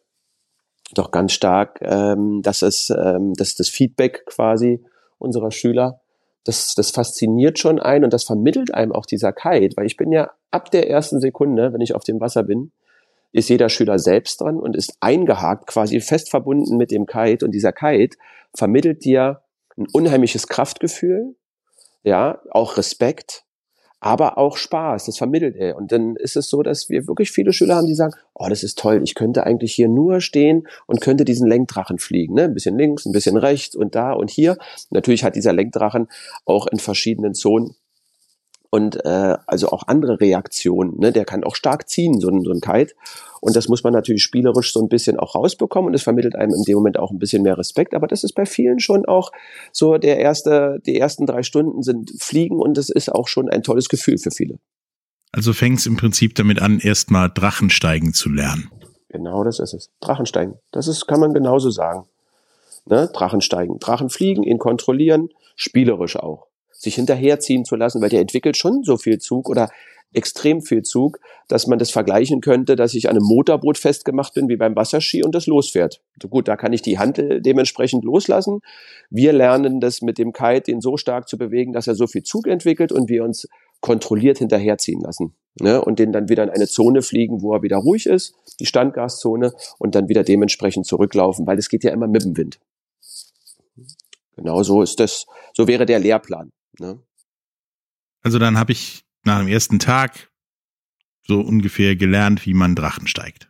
doch 0.93 1.11
ganz 1.11 1.33
stark, 1.33 1.79
ähm, 1.81 2.41
dass 2.41 2.61
es, 2.61 2.89
ähm, 2.89 3.33
dass 3.35 3.55
das 3.55 3.69
Feedback 3.69 4.25
quasi 4.25 4.83
unserer 5.17 5.51
Schüler 5.51 6.01
das, 6.43 6.75
das 6.75 6.91
fasziniert 6.91 7.59
schon 7.59 7.79
ein 7.79 8.03
und 8.03 8.13
das 8.13 8.25
vermittelt 8.25 8.73
einem 8.73 8.91
auch 8.91 9.05
dieser 9.05 9.31
Kite, 9.31 9.75
weil 9.77 9.85
ich 9.85 9.97
bin 9.97 10.11
ja 10.11 10.31
ab 10.51 10.71
der 10.71 10.89
ersten 10.89 11.19
Sekunde, 11.19 11.73
wenn 11.73 11.81
ich 11.81 11.95
auf 11.95 12.03
dem 12.03 12.19
Wasser 12.19 12.43
bin, 12.43 12.71
ist 13.31 13.49
jeder 13.49 13.69
Schüler 13.69 13.97
selbst 13.97 14.41
dran 14.41 14.59
und 14.59 14.75
ist 14.75 14.95
eingehakt, 14.99 15.67
quasi 15.67 15.99
fest 16.01 16.29
verbunden 16.29 16.77
mit 16.77 16.91
dem 16.91 17.05
Kite. 17.05 17.43
Und 17.45 17.51
dieser 17.51 17.71
Kite 17.71 18.17
vermittelt 18.53 19.03
dir 19.03 19.41
ein 19.75 19.87
unheimliches 19.91 20.47
Kraftgefühl, 20.47 21.35
ja, 22.03 22.41
auch 22.51 22.77
Respekt, 22.77 23.43
aber 24.03 24.37
auch 24.37 24.57
Spaß. 24.57 25.05
Das 25.05 25.17
vermittelt 25.17 25.55
er. 25.55 25.77
Und 25.77 25.93
dann 25.93 26.17
ist 26.17 26.35
es 26.35 26.49
so, 26.49 26.61
dass 26.61 26.89
wir 26.89 27.07
wirklich 27.07 27.31
viele 27.31 27.53
Schüler 27.53 27.75
haben, 27.75 27.87
die 27.87 27.95
sagen, 27.95 28.13
oh, 28.33 28.47
das 28.49 28.61
ist 28.61 28.77
toll, 28.77 29.01
ich 29.03 29.15
könnte 29.15 29.45
eigentlich 29.45 29.73
hier 29.73 29.87
nur 29.87 30.19
stehen 30.19 30.67
und 30.87 30.99
könnte 30.99 31.23
diesen 31.23 31.47
Lenkdrachen 31.47 31.99
fliegen. 31.99 32.33
Ne? 32.33 32.43
Ein 32.43 32.53
bisschen 32.53 32.77
links, 32.77 33.05
ein 33.05 33.13
bisschen 33.13 33.37
rechts 33.37 33.75
und 33.75 33.95
da 33.95 34.11
und 34.11 34.29
hier. 34.29 34.57
Natürlich 34.89 35.23
hat 35.23 35.37
dieser 35.37 35.53
Lenkdrachen 35.53 36.09
auch 36.45 36.67
in 36.67 36.79
verschiedenen 36.79 37.33
Zonen 37.33 37.75
und 38.73 39.05
äh, 39.05 39.37
also 39.45 39.67
auch 39.67 39.83
andere 39.85 40.19
Reaktionen. 40.19 40.97
Ne? 40.97 41.11
Der 41.11 41.25
kann 41.25 41.43
auch 41.43 41.55
stark 41.55 41.87
ziehen, 41.89 42.19
so 42.19 42.27
ein, 42.29 42.43
so 42.43 42.49
ein 42.49 42.59
Kite. 42.59 42.95
Und 43.39 43.55
das 43.55 43.67
muss 43.67 43.83
man 43.83 43.93
natürlich 43.93 44.23
spielerisch 44.23 44.73
so 44.73 44.81
ein 44.81 44.89
bisschen 44.89 45.19
auch 45.19 45.35
rausbekommen 45.35 45.89
und 45.89 45.93
es 45.93 46.01
vermittelt 46.01 46.35
einem 46.35 46.55
in 46.55 46.63
dem 46.63 46.77
Moment 46.77 46.97
auch 46.97 47.11
ein 47.11 47.19
bisschen 47.19 47.43
mehr 47.43 47.55
Respekt. 47.55 47.93
Aber 47.93 48.07
das 48.07 48.23
ist 48.23 48.33
bei 48.33 48.47
vielen 48.47 48.79
schon 48.79 49.05
auch 49.05 49.31
so 49.71 49.99
der 49.99 50.17
erste, 50.17 50.81
die 50.87 50.97
ersten 50.97 51.27
drei 51.27 51.43
Stunden 51.43 51.83
sind 51.83 52.13
Fliegen 52.17 52.55
und 52.55 52.75
das 52.75 52.89
ist 52.89 53.13
auch 53.13 53.27
schon 53.27 53.47
ein 53.47 53.61
tolles 53.61 53.89
Gefühl 53.89 54.17
für 54.17 54.31
viele. 54.31 54.57
Also 55.31 55.53
fängst 55.53 55.85
im 55.85 55.95
Prinzip 55.95 56.33
damit 56.33 56.59
an, 56.59 56.79
erstmal 56.79 57.29
Drachensteigen 57.31 58.15
zu 58.15 58.29
lernen. 58.29 58.71
Genau, 59.09 59.43
das 59.43 59.59
ist 59.59 59.75
es. 59.75 59.91
Drachensteigen. 60.01 60.55
Das 60.71 60.87
ist, 60.87 61.05
kann 61.05 61.19
man 61.19 61.35
genauso 61.35 61.69
sagen. 61.69 62.07
Ne? 62.87 63.07
Drachensteigen. 63.13 63.77
Drachen 63.77 64.09
fliegen, 64.09 64.41
ihn 64.41 64.57
kontrollieren, 64.57 65.29
spielerisch 65.55 66.15
auch 66.15 66.47
sich 66.83 66.95
hinterherziehen 66.95 67.65
zu 67.65 67.75
lassen, 67.75 68.01
weil 68.01 68.09
der 68.09 68.21
entwickelt 68.21 68.57
schon 68.57 68.83
so 68.83 68.97
viel 68.97 69.19
Zug 69.19 69.49
oder 69.49 69.69
extrem 70.13 70.61
viel 70.61 70.83
Zug, 70.83 71.19
dass 71.47 71.67
man 71.67 71.79
das 71.79 71.91
vergleichen 71.91 72.41
könnte, 72.41 72.75
dass 72.75 72.93
ich 72.93 73.09
an 73.09 73.15
einem 73.15 73.25
Motorboot 73.25 73.77
festgemacht 73.77 74.33
bin 74.33 74.47
wie 74.47 74.57
beim 74.57 74.75
Wasserski 74.75 75.23
und 75.23 75.33
das 75.33 75.47
losfährt. 75.47 76.01
Gut, 76.29 76.47
da 76.47 76.55
kann 76.55 76.73
ich 76.73 76.81
die 76.81 76.99
Hand 76.99 77.17
dementsprechend 77.17 78.03
loslassen. 78.03 78.59
Wir 79.09 79.33
lernen 79.33 79.79
das 79.79 80.01
mit 80.01 80.17
dem 80.17 80.33
Kite, 80.33 80.71
den 80.71 80.81
so 80.81 80.97
stark 80.97 81.27
zu 81.27 81.37
bewegen, 81.37 81.73
dass 81.73 81.87
er 81.87 81.95
so 81.95 82.07
viel 82.07 82.23
Zug 82.23 82.47
entwickelt 82.47 82.91
und 82.91 83.09
wir 83.09 83.23
uns 83.23 83.47
kontrolliert 83.81 84.37
hinterherziehen 84.37 85.01
lassen. 85.01 85.33
Ne? 85.59 85.83
Und 85.83 85.99
den 85.99 86.11
dann 86.11 86.29
wieder 86.29 86.43
in 86.43 86.49
eine 86.49 86.67
Zone 86.67 87.01
fliegen, 87.01 87.41
wo 87.41 87.53
er 87.53 87.63
wieder 87.63 87.77
ruhig 87.77 88.05
ist, 88.05 88.33
die 88.59 88.65
Standgaszone, 88.65 89.51
und 89.77 89.95
dann 89.95 90.07
wieder 90.07 90.23
dementsprechend 90.23 90.85
zurücklaufen, 90.85 91.45
weil 91.45 91.57
es 91.57 91.69
geht 91.69 91.83
ja 91.83 91.91
immer 91.91 92.07
mit 92.07 92.23
dem 92.23 92.37
Wind. 92.37 92.59
Genau 94.37 94.63
so 94.63 94.81
ist 94.81 94.99
das, 94.99 95.25
so 95.53 95.67
wäre 95.67 95.85
der 95.85 95.99
Lehrplan. 95.99 96.51
Ne? 96.79 96.99
Also 98.21 98.39
dann 98.39 98.57
habe 98.57 98.71
ich 98.71 99.05
nach 99.23 99.39
dem 99.39 99.47
ersten 99.47 99.79
Tag 99.79 100.31
so 101.25 101.39
ungefähr 101.39 101.95
gelernt, 101.95 102.45
wie 102.45 102.53
man 102.53 102.75
Drachen 102.75 103.07
steigt. 103.07 103.49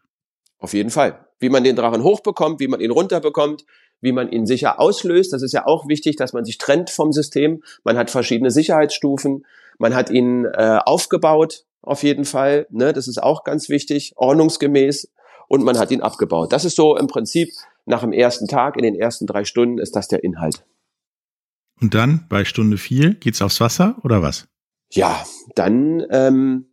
Auf 0.59 0.73
jeden 0.73 0.89
Fall. 0.89 1.27
Wie 1.39 1.49
man 1.49 1.63
den 1.63 1.75
Drachen 1.75 2.03
hochbekommt, 2.03 2.59
wie 2.59 2.67
man 2.67 2.79
ihn 2.79 2.91
runterbekommt, 2.91 3.65
wie 4.01 4.11
man 4.11 4.31
ihn 4.31 4.45
sicher 4.45 4.79
auslöst. 4.79 5.33
Das 5.33 5.41
ist 5.41 5.53
ja 5.53 5.65
auch 5.65 5.87
wichtig, 5.87 6.15
dass 6.15 6.33
man 6.33 6.45
sich 6.45 6.57
trennt 6.57 6.89
vom 6.89 7.11
System. 7.11 7.63
Man 7.83 7.97
hat 7.97 8.11
verschiedene 8.11 8.51
Sicherheitsstufen. 8.51 9.45
Man 9.77 9.95
hat 9.95 10.09
ihn 10.09 10.45
äh, 10.45 10.79
aufgebaut, 10.85 11.65
auf 11.81 12.03
jeden 12.03 12.25
Fall. 12.25 12.67
Ne? 12.69 12.93
Das 12.93 13.07
ist 13.07 13.21
auch 13.21 13.43
ganz 13.43 13.69
wichtig, 13.69 14.13
ordnungsgemäß. 14.15 15.11
Und 15.47 15.63
man 15.63 15.77
hat 15.77 15.91
ihn 15.91 16.01
abgebaut. 16.01 16.53
Das 16.53 16.65
ist 16.65 16.75
so 16.75 16.95
im 16.95 17.07
Prinzip 17.07 17.49
nach 17.85 18.01
dem 18.01 18.13
ersten 18.13 18.47
Tag, 18.47 18.77
in 18.77 18.83
den 18.83 18.95
ersten 18.95 19.27
drei 19.27 19.43
Stunden, 19.43 19.77
ist 19.77 19.95
das 19.95 20.07
der 20.07 20.23
Inhalt. 20.23 20.63
Und 21.81 21.93
dann 21.93 22.25
bei 22.29 22.45
Stunde 22.45 22.77
vier 22.77 23.13
geht's 23.13 23.41
aufs 23.41 23.59
Wasser 23.59 23.97
oder 24.03 24.21
was? 24.21 24.47
Ja, 24.91 25.25
dann 25.55 26.05
ähm, 26.11 26.67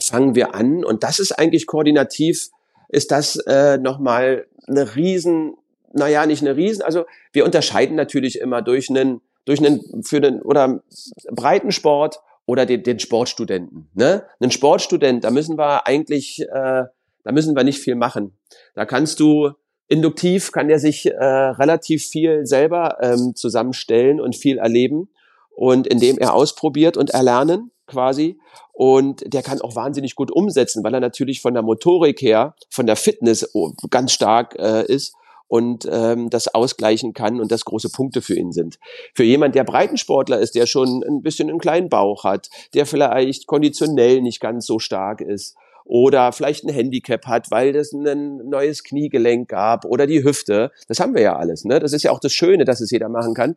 fangen 0.00 0.34
wir 0.34 0.54
an 0.54 0.84
und 0.84 1.02
das 1.02 1.18
ist 1.18 1.32
eigentlich 1.32 1.66
koordinativ, 1.66 2.48
ist 2.88 3.10
das 3.10 3.36
äh, 3.46 3.78
nochmal 3.78 4.46
eine 4.66 4.96
riesen, 4.96 5.54
naja, 5.92 6.26
nicht 6.26 6.42
eine 6.42 6.56
riesen, 6.56 6.82
also 6.82 7.04
wir 7.32 7.44
unterscheiden 7.44 7.96
natürlich 7.96 8.38
immer 8.40 8.62
durch 8.62 8.90
einen, 8.90 9.20
durch 9.44 9.60
einen, 9.60 10.02
für 10.04 10.20
den, 10.20 10.42
oder 10.42 10.82
Breitensport 11.30 12.20
oder 12.46 12.66
den, 12.66 12.82
den 12.82 12.98
Sportstudenten. 12.98 13.88
Ne? 13.94 14.24
Einen 14.40 14.50
Sportstudent, 14.50 15.24
da 15.24 15.30
müssen 15.30 15.58
wir 15.58 15.86
eigentlich, 15.86 16.40
äh, 16.40 16.84
da 17.24 17.32
müssen 17.32 17.56
wir 17.56 17.64
nicht 17.64 17.78
viel 17.78 17.94
machen. 17.94 18.38
Da 18.74 18.86
kannst 18.86 19.20
du 19.20 19.52
Induktiv 19.88 20.52
kann 20.52 20.68
er 20.68 20.78
sich 20.78 21.06
äh, 21.06 21.24
relativ 21.24 22.06
viel 22.06 22.46
selber 22.46 22.98
ähm, 23.00 23.34
zusammenstellen 23.34 24.20
und 24.20 24.36
viel 24.36 24.58
erleben 24.58 25.08
und 25.50 25.86
indem 25.86 26.18
er 26.18 26.34
ausprobiert 26.34 26.96
und 26.96 27.10
erlernen 27.10 27.70
quasi 27.86 28.38
und 28.78 29.24
der 29.26 29.42
kann 29.42 29.60
auch 29.60 29.74
wahnsinnig 29.74 30.14
gut 30.14 30.30
umsetzen, 30.30 30.84
weil 30.84 30.94
er 30.94 31.00
natürlich 31.00 31.40
von 31.40 31.52
der 31.52 31.64
Motorik 31.64 32.22
her, 32.22 32.54
von 32.70 32.86
der 32.86 32.94
Fitness 32.94 33.50
ganz 33.90 34.12
stark 34.12 34.56
äh, 34.56 34.84
ist 34.86 35.14
und 35.48 35.88
ähm, 35.90 36.30
das 36.30 36.46
ausgleichen 36.54 37.12
kann 37.12 37.40
und 37.40 37.50
das 37.50 37.64
große 37.64 37.88
Punkte 37.88 38.22
für 38.22 38.36
ihn 38.36 38.52
sind. 38.52 38.78
Für 39.14 39.24
jemand, 39.24 39.56
der 39.56 39.64
Breitensportler 39.64 40.38
ist, 40.38 40.54
der 40.54 40.66
schon 40.66 41.02
ein 41.02 41.22
bisschen 41.22 41.48
einen 41.48 41.58
kleinen 41.58 41.88
Bauch 41.88 42.22
hat, 42.22 42.50
der 42.72 42.86
vielleicht 42.86 43.48
konditionell 43.48 44.22
nicht 44.22 44.38
ganz 44.38 44.66
so 44.66 44.78
stark 44.78 45.22
ist 45.22 45.56
oder 45.88 46.32
vielleicht 46.32 46.64
ein 46.64 46.68
Handicap 46.68 47.26
hat, 47.26 47.50
weil 47.50 47.74
es 47.74 47.92
ein 47.92 48.48
neues 48.48 48.84
Kniegelenk 48.84 49.48
gab 49.48 49.86
oder 49.86 50.06
die 50.06 50.22
Hüfte. 50.22 50.70
Das 50.86 51.00
haben 51.00 51.14
wir 51.14 51.22
ja 51.22 51.36
alles. 51.36 51.64
Ne? 51.64 51.80
Das 51.80 51.94
ist 51.94 52.02
ja 52.02 52.12
auch 52.12 52.20
das 52.20 52.32
Schöne, 52.32 52.66
dass 52.66 52.82
es 52.82 52.90
jeder 52.90 53.08
machen 53.08 53.32
kann. 53.32 53.56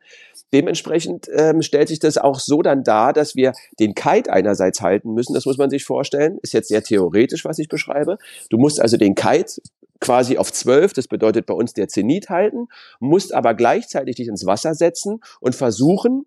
Dementsprechend 0.54 1.28
ähm, 1.36 1.62
stellt 1.62 1.90
sich 1.90 2.00
das 2.00 2.18
auch 2.18 2.40
so 2.40 2.62
dann 2.62 2.86
dar, 2.86 3.12
dass 3.12 3.36
wir 3.36 3.52
den 3.80 3.96
Kite 3.96 4.32
einerseits 4.32 4.82
halten 4.82 5.14
müssen. 5.14 5.34
Das 5.34 5.46
muss 5.46 5.58
man 5.58 5.70
sich 5.70 5.84
vorstellen. 5.84 6.40
Ist 6.42 6.54
jetzt 6.54 6.70
sehr 6.70 6.82
theoretisch, 6.82 7.44
was 7.44 7.60
ich 7.60 7.68
beschreibe. 7.68 8.18
Du 8.50 8.58
musst 8.58 8.80
also 8.80 8.96
den 8.96 9.14
Kite 9.14 9.62
quasi 10.00 10.38
auf 10.38 10.54
zwölf, 10.54 10.94
das 10.94 11.08
bedeutet 11.08 11.46
bei 11.46 11.54
uns 11.54 11.74
der 11.74 11.90
Zenit 11.90 12.30
halten, 12.30 12.68
musst 13.00 13.34
aber 13.34 13.54
gleichzeitig 13.54 14.16
dich 14.16 14.30
ins 14.30 14.46
Wasser 14.46 14.74
setzen 14.74 15.20
und 15.42 15.54
versuchen, 15.54 16.26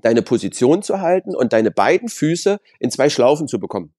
deine 0.00 0.22
Position 0.22 0.82
zu 0.82 1.00
halten 1.00 1.34
und 1.34 1.52
deine 1.52 1.70
beiden 1.70 2.08
Füße 2.08 2.58
in 2.78 2.90
zwei 2.90 3.10
Schlaufen 3.10 3.48
zu 3.48 3.58
bekommen. 3.58 3.92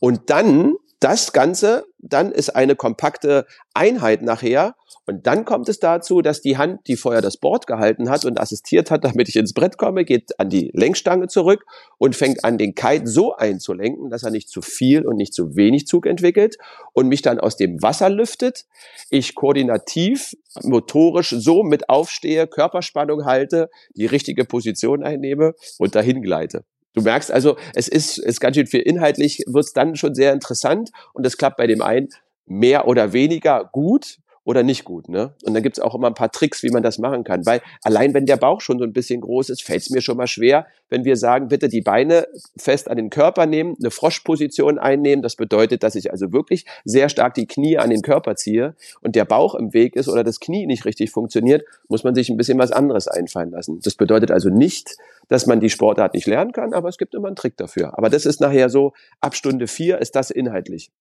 Und 0.00 0.30
dann 0.30 0.74
das 1.00 1.32
Ganze, 1.32 1.84
dann 1.98 2.32
ist 2.32 2.50
eine 2.50 2.74
kompakte 2.74 3.46
Einheit 3.74 4.22
nachher. 4.22 4.74
Und 5.04 5.26
dann 5.26 5.44
kommt 5.44 5.68
es 5.68 5.78
dazu, 5.78 6.22
dass 6.22 6.40
die 6.40 6.56
Hand, 6.56 6.80
die 6.88 6.96
vorher 6.96 7.20
das 7.20 7.36
Board 7.36 7.66
gehalten 7.66 8.08
hat 8.08 8.24
und 8.24 8.40
assistiert 8.40 8.90
hat, 8.90 9.04
damit 9.04 9.28
ich 9.28 9.36
ins 9.36 9.52
Brett 9.52 9.76
komme, 9.76 10.04
geht 10.04 10.38
an 10.40 10.48
die 10.48 10.70
Lenkstange 10.74 11.28
zurück 11.28 11.64
und 11.98 12.16
fängt 12.16 12.44
an, 12.44 12.58
den 12.58 12.74
Kite 12.74 13.06
so 13.06 13.36
einzulenken, 13.36 14.10
dass 14.10 14.22
er 14.22 14.30
nicht 14.30 14.48
zu 14.48 14.62
viel 14.62 15.06
und 15.06 15.16
nicht 15.16 15.34
zu 15.34 15.54
wenig 15.54 15.86
Zug 15.86 16.06
entwickelt 16.06 16.56
und 16.92 17.08
mich 17.08 17.22
dann 17.22 17.38
aus 17.38 17.56
dem 17.56 17.82
Wasser 17.82 18.08
lüftet. 18.08 18.64
Ich 19.10 19.34
koordinativ, 19.34 20.34
motorisch 20.62 21.30
so 21.30 21.62
mit 21.62 21.88
aufstehe, 21.88 22.46
Körperspannung 22.46 23.26
halte, 23.26 23.68
die 23.94 24.06
richtige 24.06 24.44
Position 24.44 25.04
einnehme 25.04 25.54
und 25.78 25.94
dahin 25.94 26.22
gleite. 26.22 26.64
Du 26.96 27.02
merkst 27.02 27.30
also, 27.30 27.56
es 27.74 27.88
ist, 27.88 28.16
ist 28.16 28.40
ganz 28.40 28.56
schön 28.56 28.66
viel 28.66 28.80
inhaltlich, 28.80 29.44
wird 29.46 29.66
es 29.66 29.74
dann 29.74 29.96
schon 29.96 30.14
sehr 30.14 30.32
interessant 30.32 30.90
und 31.12 31.26
das 31.26 31.36
klappt 31.36 31.58
bei 31.58 31.66
dem 31.66 31.82
einen 31.82 32.08
mehr 32.46 32.88
oder 32.88 33.12
weniger 33.12 33.68
gut 33.70 34.18
oder 34.44 34.62
nicht 34.62 34.84
gut. 34.84 35.08
Ne? 35.08 35.34
Und 35.44 35.54
dann 35.54 35.62
gibt's 35.62 35.80
auch 35.80 35.94
immer 35.94 36.06
ein 36.06 36.14
paar 36.14 36.30
Tricks, 36.30 36.62
wie 36.62 36.70
man 36.70 36.84
das 36.84 36.98
machen 36.98 37.24
kann. 37.24 37.44
Weil 37.44 37.60
allein 37.82 38.14
wenn 38.14 38.26
der 38.26 38.36
Bauch 38.36 38.60
schon 38.60 38.78
so 38.78 38.84
ein 38.84 38.92
bisschen 38.92 39.20
groß 39.20 39.50
ist, 39.50 39.62
fällt 39.62 39.82
es 39.82 39.90
mir 39.90 40.00
schon 40.00 40.16
mal 40.16 40.28
schwer, 40.28 40.66
wenn 40.88 41.04
wir 41.04 41.16
sagen, 41.16 41.48
bitte 41.48 41.68
die 41.68 41.80
Beine 41.80 42.28
fest 42.56 42.88
an 42.88 42.96
den 42.96 43.10
Körper 43.10 43.44
nehmen, 43.46 43.74
eine 43.80 43.90
Froschposition 43.90 44.78
einnehmen. 44.78 45.20
Das 45.20 45.34
bedeutet, 45.34 45.82
dass 45.82 45.96
ich 45.96 46.12
also 46.12 46.32
wirklich 46.32 46.64
sehr 46.84 47.08
stark 47.08 47.34
die 47.34 47.46
Knie 47.46 47.76
an 47.76 47.90
den 47.90 48.02
Körper 48.02 48.36
ziehe 48.36 48.76
und 49.02 49.16
der 49.16 49.24
Bauch 49.24 49.56
im 49.56 49.74
Weg 49.74 49.96
ist 49.96 50.08
oder 50.08 50.22
das 50.22 50.38
Knie 50.38 50.66
nicht 50.66 50.84
richtig 50.84 51.10
funktioniert, 51.10 51.64
muss 51.88 52.04
man 52.04 52.14
sich 52.14 52.30
ein 52.30 52.36
bisschen 52.36 52.58
was 52.58 52.70
anderes 52.70 53.08
einfallen 53.08 53.50
lassen. 53.50 53.80
Das 53.82 53.96
bedeutet 53.96 54.30
also 54.30 54.48
nicht, 54.48 54.96
dass 55.28 55.46
man 55.46 55.60
die 55.60 55.70
Sportart 55.70 56.14
nicht 56.14 56.26
lernen 56.26 56.52
kann, 56.52 56.72
aber 56.72 56.88
es 56.88 56.98
gibt 56.98 57.14
immer 57.14 57.26
einen 57.28 57.36
Trick 57.36 57.56
dafür. 57.56 57.96
Aber 57.98 58.10
das 58.10 58.26
ist 58.26 58.40
nachher 58.40 58.70
so, 58.70 58.92
ab 59.20 59.34
Stunde 59.34 59.66
vier 59.66 59.98
ist 59.98 60.14
das 60.14 60.30
inhaltlich 60.30 60.92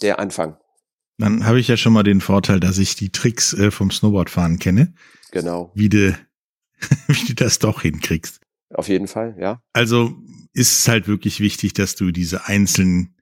der 0.00 0.18
Anfang. 0.18 0.56
Dann 1.18 1.44
habe 1.44 1.60
ich 1.60 1.68
ja 1.68 1.76
schon 1.76 1.92
mal 1.92 2.02
den 2.02 2.20
Vorteil, 2.20 2.60
dass 2.60 2.78
ich 2.78 2.94
die 2.94 3.10
Tricks 3.10 3.52
äh, 3.52 3.70
vom 3.70 3.90
Snowboardfahren 3.90 4.58
kenne. 4.58 4.94
Genau. 5.32 5.70
Wie 5.74 5.88
du, 5.88 6.16
wie 7.08 7.26
du 7.26 7.34
das 7.34 7.58
doch 7.58 7.82
hinkriegst. 7.82 8.40
Auf 8.72 8.88
jeden 8.88 9.08
Fall, 9.08 9.36
ja. 9.38 9.60
Also 9.72 10.16
ist 10.52 10.80
es 10.80 10.88
halt 10.88 11.08
wirklich 11.08 11.40
wichtig, 11.40 11.74
dass 11.74 11.94
du 11.96 12.10
diese 12.12 12.46
einzelnen 12.46 13.16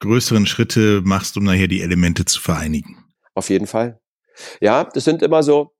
größeren 0.00 0.46
Schritte 0.46 1.00
machst, 1.04 1.36
um 1.36 1.44
nachher 1.44 1.68
die 1.68 1.80
Elemente 1.80 2.24
zu 2.24 2.40
vereinigen. 2.40 3.04
Auf 3.34 3.50
jeden 3.50 3.66
Fall. 3.66 4.00
Ja, 4.60 4.84
das 4.84 5.04
sind 5.04 5.22
immer 5.22 5.42
so, 5.42 5.74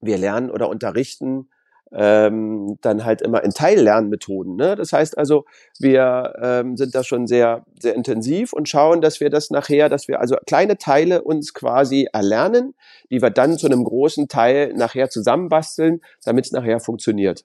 wir 0.00 0.18
lernen 0.18 0.50
oder 0.50 0.68
unterrichten 0.68 1.48
ähm, 1.94 2.78
dann 2.80 3.04
halt 3.04 3.22
immer 3.22 3.42
in 3.44 3.50
Teillernmethoden. 3.50 4.56
Ne? 4.56 4.76
Das 4.76 4.92
heißt 4.92 5.18
also, 5.18 5.44
wir 5.78 6.34
ähm, 6.42 6.76
sind 6.76 6.94
da 6.94 7.04
schon 7.04 7.26
sehr, 7.26 7.64
sehr 7.80 7.94
intensiv 7.94 8.52
und 8.52 8.68
schauen, 8.68 9.00
dass 9.00 9.20
wir 9.20 9.30
das 9.30 9.50
nachher, 9.50 9.88
dass 9.88 10.08
wir 10.08 10.20
also 10.20 10.36
kleine 10.46 10.78
Teile 10.78 11.22
uns 11.22 11.54
quasi 11.54 12.08
erlernen, 12.12 12.74
die 13.10 13.20
wir 13.20 13.30
dann 13.30 13.58
zu 13.58 13.66
einem 13.66 13.84
großen 13.84 14.28
Teil 14.28 14.72
nachher 14.74 15.10
zusammenbasteln, 15.10 16.00
damit 16.24 16.46
es 16.46 16.52
nachher 16.52 16.80
funktioniert. 16.80 17.44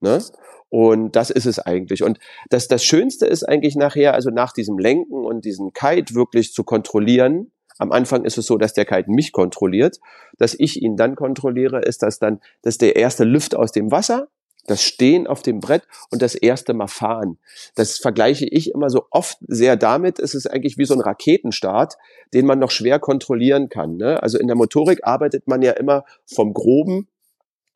Ne? 0.00 0.22
Und 0.70 1.16
das 1.16 1.30
ist 1.30 1.46
es 1.46 1.58
eigentlich. 1.58 2.02
Und 2.02 2.18
das, 2.50 2.68
das 2.68 2.84
Schönste 2.84 3.26
ist 3.26 3.42
eigentlich 3.44 3.74
nachher, 3.74 4.14
also 4.14 4.30
nach 4.30 4.52
diesem 4.52 4.78
Lenken 4.78 5.24
und 5.24 5.44
diesem 5.44 5.72
Kite 5.72 6.14
wirklich 6.14 6.52
zu 6.52 6.62
kontrollieren, 6.62 7.50
am 7.78 7.92
Anfang 7.92 8.24
ist 8.24 8.38
es 8.38 8.46
so, 8.46 8.58
dass 8.58 8.74
der 8.74 8.84
Kite 8.84 9.10
mich 9.10 9.32
kontrolliert. 9.32 9.98
Dass 10.36 10.54
ich 10.54 10.82
ihn 10.82 10.96
dann 10.96 11.14
kontrolliere, 11.14 11.80
ist 11.80 12.02
das 12.02 12.18
dann, 12.18 12.40
dass 12.62 12.78
der 12.78 12.96
erste 12.96 13.24
Lüft 13.24 13.54
aus 13.54 13.72
dem 13.72 13.90
Wasser, 13.90 14.28
Das 14.66 14.82
Stehen 14.82 15.26
auf 15.26 15.42
dem 15.42 15.60
Brett 15.60 15.84
und 16.10 16.20
das 16.20 16.34
erste 16.34 16.74
Mal 16.74 16.88
fahren. 16.88 17.38
Das 17.74 17.96
vergleiche 17.96 18.44
ich 18.44 18.72
immer 18.74 18.90
so 18.90 19.06
oft 19.10 19.38
sehr 19.46 19.76
damit. 19.76 20.18
Es 20.18 20.34
ist 20.34 20.46
eigentlich 20.46 20.76
wie 20.76 20.84
so 20.84 20.92
ein 20.92 21.00
Raketenstart, 21.00 21.96
den 22.34 22.44
man 22.44 22.58
noch 22.58 22.70
schwer 22.70 22.98
kontrollieren 22.98 23.70
kann. 23.70 23.96
Ne? 23.96 24.22
Also 24.22 24.38
in 24.38 24.46
der 24.46 24.56
Motorik 24.56 25.00
arbeitet 25.04 25.48
man 25.48 25.62
ja 25.62 25.72
immer 25.72 26.04
vom 26.26 26.52
Groben 26.52 27.08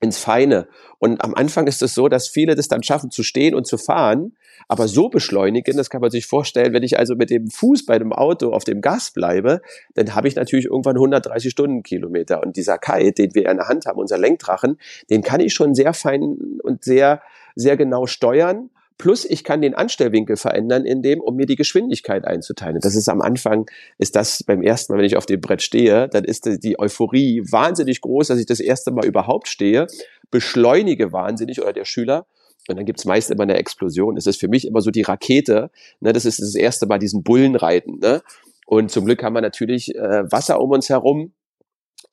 ins 0.03 0.19
Feine. 0.19 0.69
Und 0.99 1.25
am 1.25 1.35
Anfang 1.35 1.67
ist 1.67 1.81
es 1.83 1.95
so, 1.95 2.09
dass 2.09 2.29
viele 2.29 2.55
das 2.55 2.69
dann 2.69 2.83
schaffen 2.83 3.11
zu 3.11 3.23
stehen 3.23 3.55
und 3.55 3.67
zu 3.67 3.79
fahren, 3.79 4.37
aber 4.69 4.89
so 4.89 5.09
beschleunigen, 5.09 5.77
das 5.77 5.91
kann 5.91 6.01
man 6.01 6.11
sich 6.11 6.27
vorstellen, 6.27 6.73
wenn 6.73 6.83
ich 6.83 6.99
also 6.99 7.15
mit 7.15 7.31
dem 7.31 7.49
Fuß 7.49 7.87
bei 7.87 7.99
dem 7.99 8.13
Auto 8.13 8.51
auf 8.51 8.65
dem 8.65 8.81
Gas 8.81 9.13
bleibe, 9.13 9.63
dann 9.95 10.15
habe 10.15 10.29
ich 10.29 10.37
natürlich 10.37 10.67
irgendwann 10.67 10.97
130 10.97 11.51
Stundenkilometer. 11.51 12.43
Und 12.43 12.57
dieser 12.57 12.79
Kite, 12.79 13.13
den 13.13 13.35
wir 13.35 13.49
in 13.49 13.57
der 13.57 13.69
Hand 13.69 13.87
haben, 13.87 13.99
unser 13.99 14.19
Lenkdrachen, 14.19 14.79
den 15.09 15.23
kann 15.23 15.41
ich 15.41 15.55
schon 15.55 15.75
sehr 15.75 15.95
fein 15.95 16.37
und 16.63 16.85
sehr, 16.85 17.23
sehr 17.55 17.77
genau 17.77 18.07
steuern. 18.07 18.71
Plus 18.99 19.25
ich 19.25 19.45
kann 19.45 19.63
den 19.63 19.75
Anstellwinkel 19.75 20.37
verändern, 20.37 20.85
in 20.85 21.03
dem, 21.03 21.21
um 21.21 21.37
mir 21.37 21.47
die 21.47 21.57
Geschwindigkeit 21.57 22.25
einzuteilen. 22.25 22.79
Das 22.81 22.95
ist 22.95 23.09
am 23.09 23.21
Anfang, 23.21 23.67
ist 23.99 24.17
das 24.17 24.43
beim 24.45 24.63
ersten 24.63 24.93
Mal, 24.93 24.99
wenn 24.99 25.07
ich 25.07 25.17
auf 25.17 25.27
dem 25.27 25.41
Brett 25.41 25.63
stehe, 25.63 26.09
dann 26.09 26.25
ist 26.25 26.49
die 26.63 26.79
Euphorie 26.79 27.43
wahnsinnig 27.51 28.01
groß, 28.01 28.29
dass 28.29 28.39
ich 28.39 28.47
das 28.47 28.61
erste 28.61 28.91
Mal 28.91 29.05
überhaupt 29.05 29.49
stehe, 29.49 29.87
beschleunige 30.31 31.13
wahnsinnig 31.13 31.61
oder 31.61 31.73
der 31.73 31.85
Schüler. 31.85 32.27
Und 32.69 32.77
dann 32.77 32.87
gibt's 32.87 33.05
meist 33.05 33.31
immer 33.31 33.43
eine 33.43 33.57
Explosion. 33.57 34.17
Es 34.17 34.27
ist 34.27 34.39
für 34.39 34.49
mich 34.49 34.67
immer 34.67 34.81
so 34.81 34.91
die 34.91 35.03
Rakete. 35.03 35.71
Ne, 36.01 36.13
das 36.13 36.25
ist 36.25 36.41
das 36.41 36.55
erste 36.55 36.87
Mal 36.87 36.99
diesen 36.99 37.23
Bullen 37.25 37.57
reiten. 37.57 37.99
Ne? 37.99 38.23
Und 38.67 38.91
zum 38.91 39.05
Glück 39.05 39.23
haben 39.23 39.35
wir 39.35 39.41
natürlich 39.41 39.95
äh, 39.97 40.31
Wasser 40.31 40.61
um 40.61 40.71
uns 40.71 40.89
herum 40.89 41.33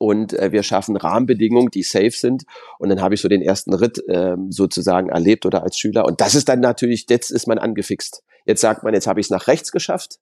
und 0.00 0.32
äh, 0.32 0.50
wir 0.50 0.62
schaffen 0.62 0.96
Rahmenbedingungen, 0.96 1.70
die 1.70 1.82
safe 1.82 2.12
sind. 2.12 2.44
Und 2.78 2.88
dann 2.88 3.02
habe 3.02 3.14
ich 3.14 3.20
so 3.20 3.28
den 3.28 3.42
ersten 3.42 3.74
Ritt 3.74 4.02
äh, 4.08 4.34
sozusagen 4.48 5.10
erlebt 5.10 5.44
oder 5.44 5.62
als 5.62 5.78
Schüler. 5.78 6.06
Und 6.06 6.22
das 6.22 6.34
ist 6.34 6.48
dann 6.48 6.60
natürlich, 6.60 7.04
jetzt 7.10 7.30
ist 7.30 7.46
man 7.46 7.58
angefixt. 7.58 8.22
Jetzt 8.46 8.62
sagt 8.62 8.82
man, 8.82 8.94
jetzt 8.94 9.06
habe 9.06 9.20
ich 9.20 9.26
es 9.26 9.30
nach 9.30 9.46
rechts 9.46 9.72
geschafft. 9.72 10.18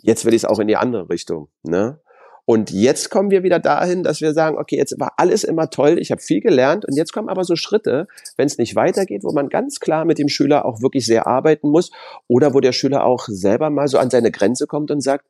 Jetzt 0.00 0.24
will 0.24 0.32
ich 0.32 0.42
es 0.42 0.44
auch 0.44 0.60
in 0.60 0.68
die 0.68 0.76
andere 0.76 1.10
Richtung. 1.10 1.48
Ne? 1.64 1.98
Und 2.44 2.70
jetzt 2.70 3.10
kommen 3.10 3.32
wir 3.32 3.42
wieder 3.42 3.58
dahin, 3.58 4.04
dass 4.04 4.20
wir 4.20 4.32
sagen, 4.32 4.56
okay, 4.58 4.76
jetzt 4.76 4.94
war 5.00 5.14
alles 5.16 5.42
immer 5.42 5.70
toll, 5.70 5.98
ich 5.98 6.12
habe 6.12 6.22
viel 6.22 6.40
gelernt 6.40 6.84
und 6.84 6.96
jetzt 6.96 7.12
kommen 7.12 7.28
aber 7.28 7.42
so 7.42 7.56
Schritte, 7.56 8.06
wenn 8.36 8.46
es 8.46 8.58
nicht 8.58 8.76
weitergeht, 8.76 9.24
wo 9.24 9.32
man 9.32 9.48
ganz 9.48 9.80
klar 9.80 10.04
mit 10.04 10.18
dem 10.18 10.28
Schüler 10.28 10.64
auch 10.64 10.82
wirklich 10.82 11.04
sehr 11.04 11.26
arbeiten 11.26 11.68
muss 11.68 11.90
oder 12.28 12.54
wo 12.54 12.60
der 12.60 12.72
Schüler 12.72 13.04
auch 13.04 13.26
selber 13.26 13.70
mal 13.70 13.88
so 13.88 13.98
an 13.98 14.10
seine 14.10 14.30
Grenze 14.30 14.68
kommt 14.68 14.92
und 14.92 15.00
sagt, 15.00 15.26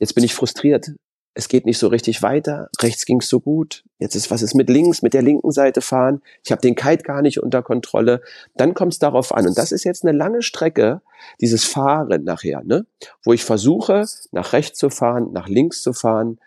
jetzt 0.00 0.14
bin 0.16 0.24
ich 0.24 0.34
frustriert, 0.34 0.90
es 1.34 1.48
geht 1.48 1.64
nicht 1.64 1.78
so 1.78 1.86
richtig 1.88 2.22
weiter, 2.22 2.68
rechts 2.80 3.06
ging's 3.06 3.28
so 3.28 3.40
gut, 3.40 3.84
jetzt 3.98 4.14
ist 4.16 4.30
was 4.30 4.42
ist 4.42 4.54
mit 4.54 4.68
links, 4.68 5.02
mit 5.02 5.14
der 5.14 5.22
linken 5.22 5.52
Seite 5.52 5.80
fahren, 5.80 6.22
ich 6.44 6.50
habe 6.50 6.60
den 6.60 6.74
Kite 6.74 7.04
gar 7.04 7.22
nicht 7.22 7.40
unter 7.42 7.62
Kontrolle, 7.62 8.20
dann 8.56 8.74
kommt 8.74 8.94
es 8.94 8.98
darauf 8.98 9.32
an. 9.32 9.46
Und 9.46 9.56
das 9.56 9.72
ist 9.72 9.84
jetzt 9.84 10.04
eine 10.04 10.16
lange 10.16 10.42
Strecke, 10.42 11.02
dieses 11.40 11.64
Fahren 11.64 12.24
nachher, 12.24 12.62
ne? 12.64 12.86
wo 13.24 13.32
ich 13.32 13.44
versuche, 13.44 14.04
nach 14.32 14.52
rechts 14.52 14.78
zu 14.78 14.90
fahren, 14.90 15.32
nach 15.32 15.48
links 15.48 15.82
zu 15.82 15.92
fahren, 15.92 16.40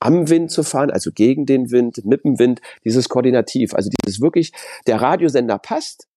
am 0.00 0.28
Wind 0.28 0.50
zu 0.50 0.62
fahren, 0.62 0.90
also 0.90 1.10
gegen 1.12 1.46
den 1.46 1.70
Wind, 1.70 2.04
mit 2.04 2.24
dem 2.24 2.38
Wind, 2.38 2.60
dieses 2.84 3.08
Koordinativ, 3.08 3.74
also 3.74 3.90
dieses 4.04 4.20
wirklich, 4.20 4.52
der 4.86 5.00
Radiosender 5.00 5.58
passt, 5.58 6.08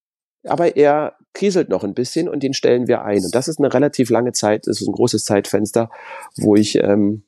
aber 0.44 0.76
er 0.76 1.16
kriselt 1.34 1.70
noch 1.70 1.84
ein 1.84 1.94
bisschen 1.94 2.28
und 2.28 2.44
den 2.44 2.54
stellen 2.54 2.88
wir 2.88 3.04
ein. 3.04 3.24
Und 3.24 3.36
das 3.36 3.48
ist 3.48 3.60
eine 3.60 3.74
relativ 3.74 4.10
lange 4.10 4.32
Zeit, 4.32 4.68
das 4.68 4.82
ist 4.82 4.88
ein 4.88 4.94
großes 4.94 5.24
Zeitfenster, 5.26 5.90
wo 6.38 6.56
ich 6.56 6.76
ähm, 6.76 7.24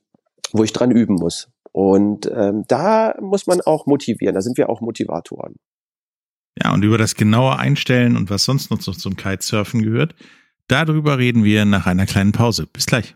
wo 0.53 0.63
ich 0.63 0.73
dran 0.73 0.91
üben 0.91 1.15
muss. 1.15 1.49
Und 1.71 2.29
ähm, 2.33 2.65
da 2.67 3.15
muss 3.21 3.47
man 3.47 3.61
auch 3.61 3.85
motivieren, 3.85 4.35
da 4.35 4.41
sind 4.41 4.57
wir 4.57 4.69
auch 4.69 4.81
Motivatoren. 4.81 5.55
Ja, 6.61 6.73
und 6.73 6.83
über 6.83 6.97
das 6.97 7.15
genaue 7.15 7.57
Einstellen 7.57 8.17
und 8.17 8.29
was 8.29 8.43
sonst 8.43 8.71
noch 8.71 8.79
zum 8.79 9.15
Kitesurfen 9.15 9.81
gehört, 9.81 10.15
darüber 10.67 11.17
reden 11.17 11.43
wir 11.43 11.63
nach 11.65 11.85
einer 11.85 12.05
kleinen 12.05 12.33
Pause. 12.33 12.67
Bis 12.67 12.85
gleich. 12.85 13.15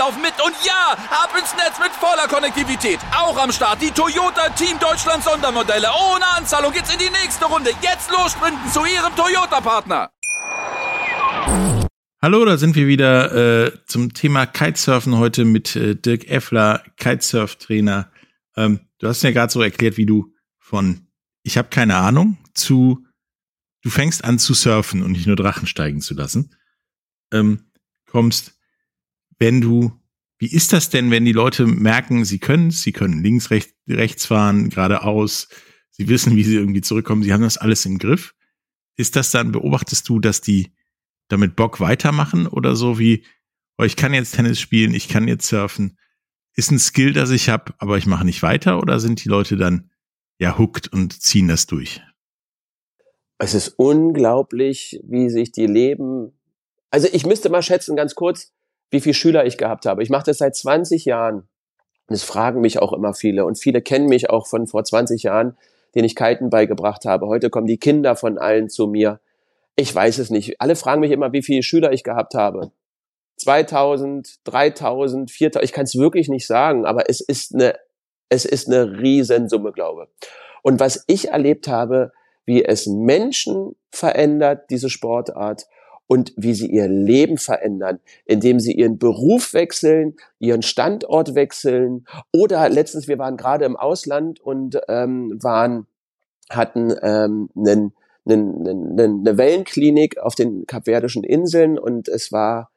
laufen 0.01 0.21
mit 0.23 0.33
und 0.43 0.55
ja, 0.65 0.97
ab 1.11 1.29
ins 1.37 1.53
Netz 1.53 1.77
mit 1.77 1.91
voller 1.91 2.27
Konnektivität. 2.27 2.97
Auch 3.15 3.37
am 3.37 3.51
Start 3.51 3.83
die 3.83 3.91
Toyota 3.91 4.49
Team 4.49 4.79
Deutschland 4.79 5.23
Sondermodelle. 5.23 5.89
Ohne 5.89 6.27
Anzahlung 6.37 6.73
geht's 6.73 6.91
in 6.91 6.97
die 6.97 7.11
nächste 7.11 7.45
Runde. 7.45 7.69
Jetzt 7.83 8.09
los 8.09 8.31
sprinten 8.31 8.67
zu 8.71 8.79
Ihrem 8.79 9.15
Toyota-Partner. 9.15 10.09
Hallo, 12.19 12.45
da 12.45 12.57
sind 12.57 12.75
wir 12.75 12.87
wieder 12.87 13.65
äh, 13.67 13.71
zum 13.85 14.13
Thema 14.15 14.47
Kitesurfen 14.47 15.19
heute 15.19 15.45
mit 15.45 15.75
äh, 15.75 15.95
Dirk 15.95 16.27
Effler, 16.27 16.83
Kitesurf-Trainer. 16.97 18.11
Ähm, 18.57 18.79
du 18.97 19.07
hast 19.07 19.21
mir 19.21 19.33
gerade 19.33 19.53
so 19.53 19.61
erklärt, 19.61 19.97
wie 19.97 20.07
du 20.07 20.33
von 20.57 21.07
ich 21.43 21.59
habe 21.59 21.69
keine 21.69 21.97
Ahnung 21.97 22.37
zu 22.55 23.05
du 23.83 23.91
fängst 23.91 24.23
an 24.23 24.39
zu 24.39 24.55
surfen 24.55 25.03
und 25.03 25.11
nicht 25.11 25.27
nur 25.27 25.35
Drachen 25.35 25.67
steigen 25.67 26.01
zu 26.01 26.15
lassen, 26.15 26.55
ähm, 27.31 27.71
kommst, 28.07 28.60
wenn 29.41 29.59
du 29.59 29.91
wie 30.37 30.51
ist 30.51 30.71
das 30.73 30.89
denn, 30.89 31.11
wenn 31.11 31.25
die 31.25 31.33
Leute 31.33 31.67
merken, 31.67 32.25
sie 32.25 32.39
können 32.39 32.71
sie 32.71 32.91
können 32.91 33.21
links, 33.21 33.51
rechts, 33.51 33.73
rechts 33.87 34.25
fahren, 34.25 34.69
geradeaus, 34.69 35.49
sie 35.91 36.09
wissen, 36.09 36.35
wie 36.35 36.43
sie 36.43 36.55
irgendwie 36.55 36.81
zurückkommen, 36.81 37.21
sie 37.21 37.33
haben 37.33 37.43
das 37.43 37.57
alles 37.57 37.85
im 37.85 37.99
Griff? 37.99 38.33
Ist 38.97 39.15
das 39.15 39.29
dann, 39.29 39.51
beobachtest 39.51 40.07
du, 40.09 40.19
dass 40.19 40.41
die 40.41 40.71
damit 41.27 41.55
Bock 41.55 41.79
weitermachen 41.79 42.47
oder 42.47 42.75
so 42.75 42.97
wie, 42.97 43.23
oh, 43.77 43.83
ich 43.83 43.95
kann 43.95 44.15
jetzt 44.15 44.35
Tennis 44.35 44.59
spielen, 44.59 44.95
ich 44.95 45.07
kann 45.07 45.27
jetzt 45.27 45.47
surfen, 45.47 45.97
ist 46.55 46.71
ein 46.71 46.79
Skill, 46.79 47.13
das 47.13 47.29
ich 47.29 47.49
habe, 47.49 47.73
aber 47.77 47.97
ich 47.97 48.07
mache 48.07 48.25
nicht 48.25 48.41
weiter 48.41 48.79
oder 48.79 48.99
sind 48.99 49.23
die 49.23 49.29
Leute 49.29 49.57
dann 49.57 49.91
ja 50.39 50.57
hooked 50.57 50.91
und 50.91 51.21
ziehen 51.21 51.47
das 51.47 51.67
durch? 51.67 52.01
Es 53.37 53.53
ist 53.53 53.75
unglaublich, 53.77 54.99
wie 55.03 55.29
sich 55.29 55.51
die 55.51 55.67
Leben. 55.67 56.31
Also 56.89 57.07
ich 57.11 57.27
müsste 57.27 57.49
mal 57.49 57.61
schätzen, 57.61 57.95
ganz 57.95 58.15
kurz, 58.15 58.53
wie 58.91 59.01
viele 59.01 59.13
Schüler 59.13 59.45
ich 59.45 59.57
gehabt 59.57 59.85
habe. 59.85 60.03
Ich 60.03 60.09
mache 60.09 60.25
das 60.25 60.37
seit 60.37 60.55
20 60.55 61.05
Jahren. 61.05 61.47
Es 62.07 62.23
fragen 62.23 62.61
mich 62.61 62.79
auch 62.79 62.93
immer 62.93 63.13
viele. 63.13 63.45
Und 63.45 63.57
viele 63.57 63.81
kennen 63.81 64.07
mich 64.07 64.29
auch 64.29 64.45
von 64.45 64.67
vor 64.67 64.83
20 64.83 65.23
Jahren, 65.23 65.57
denen 65.95 66.05
ich 66.05 66.15
Kiten 66.15 66.49
beigebracht 66.49 67.05
habe. 67.05 67.27
Heute 67.27 67.49
kommen 67.49 67.67
die 67.67 67.77
Kinder 67.77 68.15
von 68.15 68.37
allen 68.37 68.69
zu 68.69 68.87
mir. 68.87 69.19
Ich 69.77 69.95
weiß 69.95 70.19
es 70.19 70.29
nicht. 70.29 70.59
Alle 70.59 70.75
fragen 70.75 70.99
mich 70.99 71.11
immer, 71.11 71.31
wie 71.31 71.41
viele 71.41 71.63
Schüler 71.63 71.93
ich 71.93 72.03
gehabt 72.03 72.35
habe. 72.35 72.71
2000, 73.37 74.39
3000, 74.43 75.31
4000. 75.31 75.63
Ich 75.63 75.73
kann 75.73 75.85
es 75.85 75.95
wirklich 75.95 76.27
nicht 76.27 76.45
sagen, 76.45 76.85
aber 76.85 77.09
es 77.09 77.21
ist 77.21 77.55
eine, 77.55 77.75
es 78.29 78.45
ist 78.45 78.67
eine 78.67 78.99
Riesensumme, 78.99 79.71
glaube. 79.71 80.09
Und 80.61 80.79
was 80.79 81.03
ich 81.07 81.29
erlebt 81.29 81.67
habe, 81.67 82.11
wie 82.45 82.63
es 82.63 82.87
Menschen 82.87 83.75
verändert, 83.89 84.69
diese 84.69 84.89
Sportart, 84.89 85.65
und 86.11 86.33
wie 86.35 86.53
sie 86.53 86.69
ihr 86.69 86.89
Leben 86.89 87.37
verändern, 87.37 88.01
indem 88.25 88.59
sie 88.59 88.73
ihren 88.73 88.97
Beruf 88.97 89.53
wechseln, 89.53 90.17
ihren 90.39 90.61
Standort 90.61 91.35
wechseln 91.35 92.05
oder 92.33 92.67
letztens, 92.67 93.07
wir 93.07 93.17
waren 93.17 93.37
gerade 93.37 93.63
im 93.63 93.77
Ausland 93.77 94.41
und 94.41 94.77
ähm, 94.89 95.41
waren, 95.41 95.87
hatten 96.49 96.93
ähm, 97.01 97.49
einen, 97.55 97.93
einen, 98.25 98.67
einen, 98.67 99.19
eine 99.21 99.37
Wellenklinik 99.37 100.17
auf 100.17 100.35
den 100.35 100.67
Kapverdischen 100.67 101.23
Inseln 101.23 101.79
und 101.79 102.09
es 102.09 102.33
war 102.33 102.71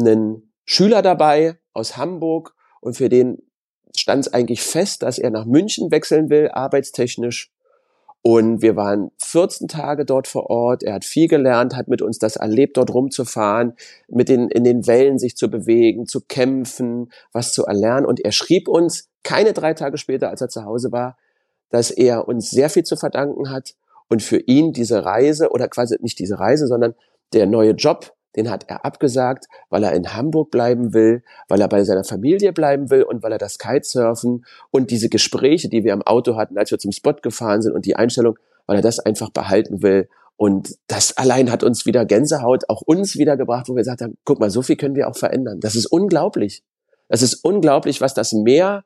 ein 0.00 0.50
Schüler 0.64 1.02
dabei 1.02 1.58
aus 1.74 1.98
Hamburg 1.98 2.54
und 2.80 2.96
für 2.96 3.10
den 3.10 3.42
stand 3.94 4.26
es 4.26 4.32
eigentlich 4.32 4.62
fest, 4.62 5.02
dass 5.02 5.18
er 5.18 5.28
nach 5.28 5.44
München 5.44 5.90
wechseln 5.90 6.30
will, 6.30 6.48
arbeitstechnisch. 6.54 7.52
Und 8.22 8.62
wir 8.62 8.76
waren 8.76 9.10
14 9.18 9.68
Tage 9.68 10.04
dort 10.04 10.26
vor 10.26 10.50
Ort. 10.50 10.82
Er 10.82 10.94
hat 10.94 11.04
viel 11.04 11.28
gelernt, 11.28 11.76
hat 11.76 11.88
mit 11.88 12.02
uns 12.02 12.18
das 12.18 12.36
erlebt, 12.36 12.76
dort 12.76 12.92
rumzufahren, 12.92 13.74
mit 14.08 14.28
den, 14.28 14.48
in 14.48 14.64
den 14.64 14.86
Wellen 14.86 15.18
sich 15.18 15.36
zu 15.36 15.48
bewegen, 15.48 16.06
zu 16.06 16.20
kämpfen, 16.22 17.10
was 17.32 17.52
zu 17.52 17.64
erlernen. 17.64 18.06
Und 18.06 18.20
er 18.20 18.32
schrieb 18.32 18.68
uns 18.68 19.08
keine 19.22 19.52
drei 19.52 19.74
Tage 19.74 19.98
später, 19.98 20.30
als 20.30 20.40
er 20.40 20.48
zu 20.48 20.64
Hause 20.64 20.90
war, 20.90 21.16
dass 21.70 21.90
er 21.90 22.26
uns 22.28 22.50
sehr 22.50 22.70
viel 22.70 22.82
zu 22.82 22.96
verdanken 22.96 23.50
hat 23.50 23.74
und 24.08 24.22
für 24.22 24.38
ihn 24.38 24.72
diese 24.72 25.04
Reise 25.04 25.50
oder 25.50 25.68
quasi 25.68 25.96
nicht 26.00 26.18
diese 26.18 26.38
Reise, 26.38 26.66
sondern 26.66 26.94
der 27.32 27.46
neue 27.46 27.72
Job 27.72 28.14
den 28.36 28.50
hat 28.50 28.64
er 28.68 28.84
abgesagt, 28.84 29.46
weil 29.70 29.84
er 29.84 29.92
in 29.92 30.14
Hamburg 30.14 30.50
bleiben 30.50 30.92
will, 30.92 31.22
weil 31.48 31.60
er 31.60 31.68
bei 31.68 31.82
seiner 31.84 32.04
Familie 32.04 32.52
bleiben 32.52 32.90
will 32.90 33.02
und 33.02 33.22
weil 33.22 33.32
er 33.32 33.38
das 33.38 33.58
Kitesurfen 33.58 34.44
und 34.70 34.90
diese 34.90 35.08
Gespräche, 35.08 35.68
die 35.68 35.84
wir 35.84 35.92
im 35.92 36.02
Auto 36.02 36.36
hatten, 36.36 36.58
als 36.58 36.70
wir 36.70 36.78
zum 36.78 36.92
Spot 36.92 37.14
gefahren 37.14 37.62
sind 37.62 37.72
und 37.72 37.86
die 37.86 37.96
Einstellung, 37.96 38.38
weil 38.66 38.76
er 38.76 38.82
das 38.82 39.00
einfach 39.00 39.30
behalten 39.30 39.82
will. 39.82 40.08
Und 40.36 40.76
das 40.86 41.16
allein 41.16 41.50
hat 41.50 41.64
uns 41.64 41.84
wieder 41.84 42.04
Gänsehaut, 42.04 42.68
auch 42.68 42.82
uns 42.82 43.16
wieder 43.16 43.36
gebracht, 43.36 43.68
wo 43.68 43.72
wir 43.74 43.80
gesagt 43.80 44.02
haben, 44.02 44.16
guck 44.24 44.38
mal, 44.38 44.50
so 44.50 44.62
viel 44.62 44.76
können 44.76 44.94
wir 44.94 45.08
auch 45.08 45.16
verändern. 45.16 45.58
Das 45.58 45.74
ist 45.74 45.86
unglaublich. 45.86 46.62
Das 47.08 47.22
ist 47.22 47.42
unglaublich, 47.42 48.00
was 48.00 48.14
das 48.14 48.32
Meer, 48.32 48.84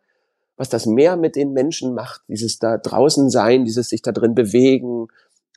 was 0.56 0.70
das 0.70 0.86
Meer 0.86 1.16
mit 1.16 1.36
den 1.36 1.52
Menschen 1.52 1.92
macht. 1.92 2.22
Dieses 2.28 2.58
da 2.58 2.78
draußen 2.78 3.28
sein, 3.28 3.66
dieses 3.66 3.88
sich 3.88 4.00
da 4.00 4.12
drin 4.12 4.34
bewegen. 4.34 5.08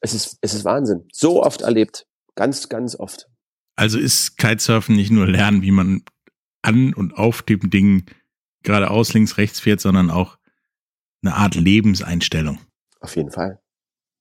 Es 0.01 0.13
ist, 0.13 0.37
es 0.41 0.53
ist 0.53 0.65
Wahnsinn. 0.65 1.05
So 1.13 1.41
oft 1.43 1.61
erlebt. 1.61 2.07
Ganz, 2.35 2.67
ganz 2.67 2.99
oft. 2.99 3.29
Also 3.75 3.99
ist 3.99 4.37
Kitesurfen 4.37 4.95
nicht 4.95 5.11
nur 5.11 5.27
lernen, 5.27 5.61
wie 5.61 5.71
man 5.71 6.03
an 6.61 6.93
und 6.93 7.17
auf 7.17 7.41
dem 7.41 7.69
Ding 7.69 8.05
geradeaus, 8.63 9.13
links, 9.13 9.37
rechts 9.37 9.59
fährt, 9.59 9.79
sondern 9.79 10.09
auch 10.09 10.37
eine 11.21 11.35
Art 11.35 11.55
Lebenseinstellung. 11.55 12.59
Auf 12.99 13.15
jeden 13.15 13.31
Fall. 13.31 13.59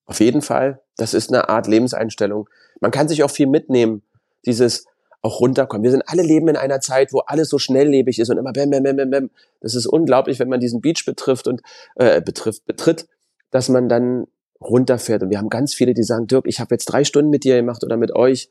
Auf 0.06 0.20
jeden 0.20 0.42
Fall. 0.42 0.82
Das 0.96 1.14
ist 1.14 1.32
eine 1.32 1.48
Art 1.48 1.66
Lebenseinstellung. 1.66 2.48
Man 2.80 2.90
kann 2.90 3.08
sich 3.08 3.22
auch 3.22 3.30
viel 3.30 3.46
mitnehmen. 3.46 4.02
Dieses 4.44 4.86
auch 5.22 5.40
runterkommen. 5.40 5.82
Wir 5.82 5.90
sind 5.90 6.02
alle 6.06 6.22
leben 6.22 6.48
in 6.48 6.56
einer 6.56 6.80
Zeit, 6.80 7.12
wo 7.12 7.20
alles 7.20 7.48
so 7.48 7.58
schnelllebig 7.58 8.18
ist 8.18 8.28
und 8.28 8.36
immer 8.36 8.52
bam, 8.52 8.70
bam, 8.70 8.82
bam, 8.82 8.96
bam, 8.96 9.10
bam. 9.10 9.30
Das 9.60 9.74
ist 9.74 9.86
unglaublich, 9.86 10.38
wenn 10.38 10.50
man 10.50 10.60
diesen 10.60 10.82
Beach 10.82 11.04
betrifft 11.06 11.48
und 11.48 11.62
äh, 11.94 12.20
betrifft, 12.20 12.66
betritt, 12.66 13.08
dass 13.50 13.70
man 13.70 13.88
dann 13.88 14.26
runterfährt. 14.60 15.22
Und 15.22 15.30
wir 15.30 15.38
haben 15.38 15.48
ganz 15.48 15.72
viele, 15.72 15.94
die 15.94 16.02
sagen, 16.02 16.26
Dirk, 16.26 16.46
ich 16.46 16.60
habe 16.60 16.74
jetzt 16.74 16.84
drei 16.86 17.04
Stunden 17.04 17.30
mit 17.30 17.44
dir 17.44 17.56
gemacht 17.56 17.82
oder 17.84 17.96
mit 17.96 18.14
euch. 18.14 18.50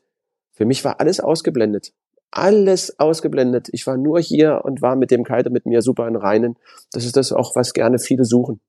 Für 0.54 0.64
mich 0.64 0.84
war 0.84 1.00
alles 1.00 1.20
ausgeblendet. 1.20 1.92
Alles 2.30 2.98
ausgeblendet. 2.98 3.68
Ich 3.72 3.86
war 3.86 3.96
nur 3.96 4.20
hier 4.20 4.62
und 4.64 4.82
war 4.82 4.96
mit 4.96 5.10
dem 5.10 5.24
Kite 5.24 5.50
mit 5.50 5.66
mir 5.66 5.82
super 5.82 6.08
in 6.08 6.16
Reinen. 6.16 6.56
Das 6.92 7.04
ist 7.04 7.16
das 7.16 7.32
auch, 7.32 7.54
was 7.54 7.74
gerne 7.74 7.98
viele 7.98 8.24
suchen 8.24 8.60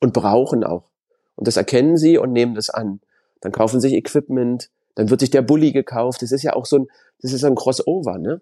und 0.00 0.12
brauchen 0.12 0.64
auch. 0.64 0.90
Und 1.34 1.46
das 1.46 1.56
erkennen 1.56 1.96
sie 1.96 2.18
und 2.18 2.32
nehmen 2.32 2.54
das 2.54 2.70
an. 2.70 3.00
Dann 3.40 3.52
kaufen 3.52 3.80
sich 3.80 3.94
Equipment, 3.94 4.70
dann 4.94 5.10
wird 5.10 5.20
sich 5.20 5.30
der 5.30 5.42
Bulli 5.42 5.72
gekauft. 5.72 6.22
Das 6.22 6.32
ist 6.32 6.42
ja 6.42 6.54
auch 6.54 6.66
so 6.66 6.80
ein, 6.80 6.86
das 7.20 7.32
ist 7.32 7.44
ein 7.44 7.54
Crossover, 7.54 8.18
ne? 8.18 8.40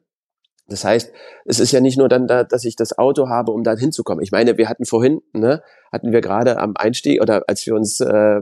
Das 0.68 0.84
heißt, 0.84 1.12
es 1.46 1.60
ist 1.60 1.72
ja 1.72 1.80
nicht 1.80 1.96
nur 1.96 2.10
dann 2.10 2.26
da, 2.26 2.44
dass 2.44 2.64
ich 2.64 2.76
das 2.76 2.98
Auto 2.98 3.28
habe, 3.28 3.52
um 3.52 3.64
da 3.64 3.74
hinzukommen. 3.74 4.22
Ich 4.22 4.32
meine, 4.32 4.58
wir 4.58 4.68
hatten 4.68 4.84
vorhin, 4.84 5.22
ne, 5.32 5.62
hatten 5.90 6.12
wir 6.12 6.20
gerade 6.20 6.58
am 6.58 6.76
Einstieg 6.76 7.22
oder 7.22 7.44
als 7.48 7.64
wir 7.66 7.74
uns 7.74 8.00
äh, 8.00 8.40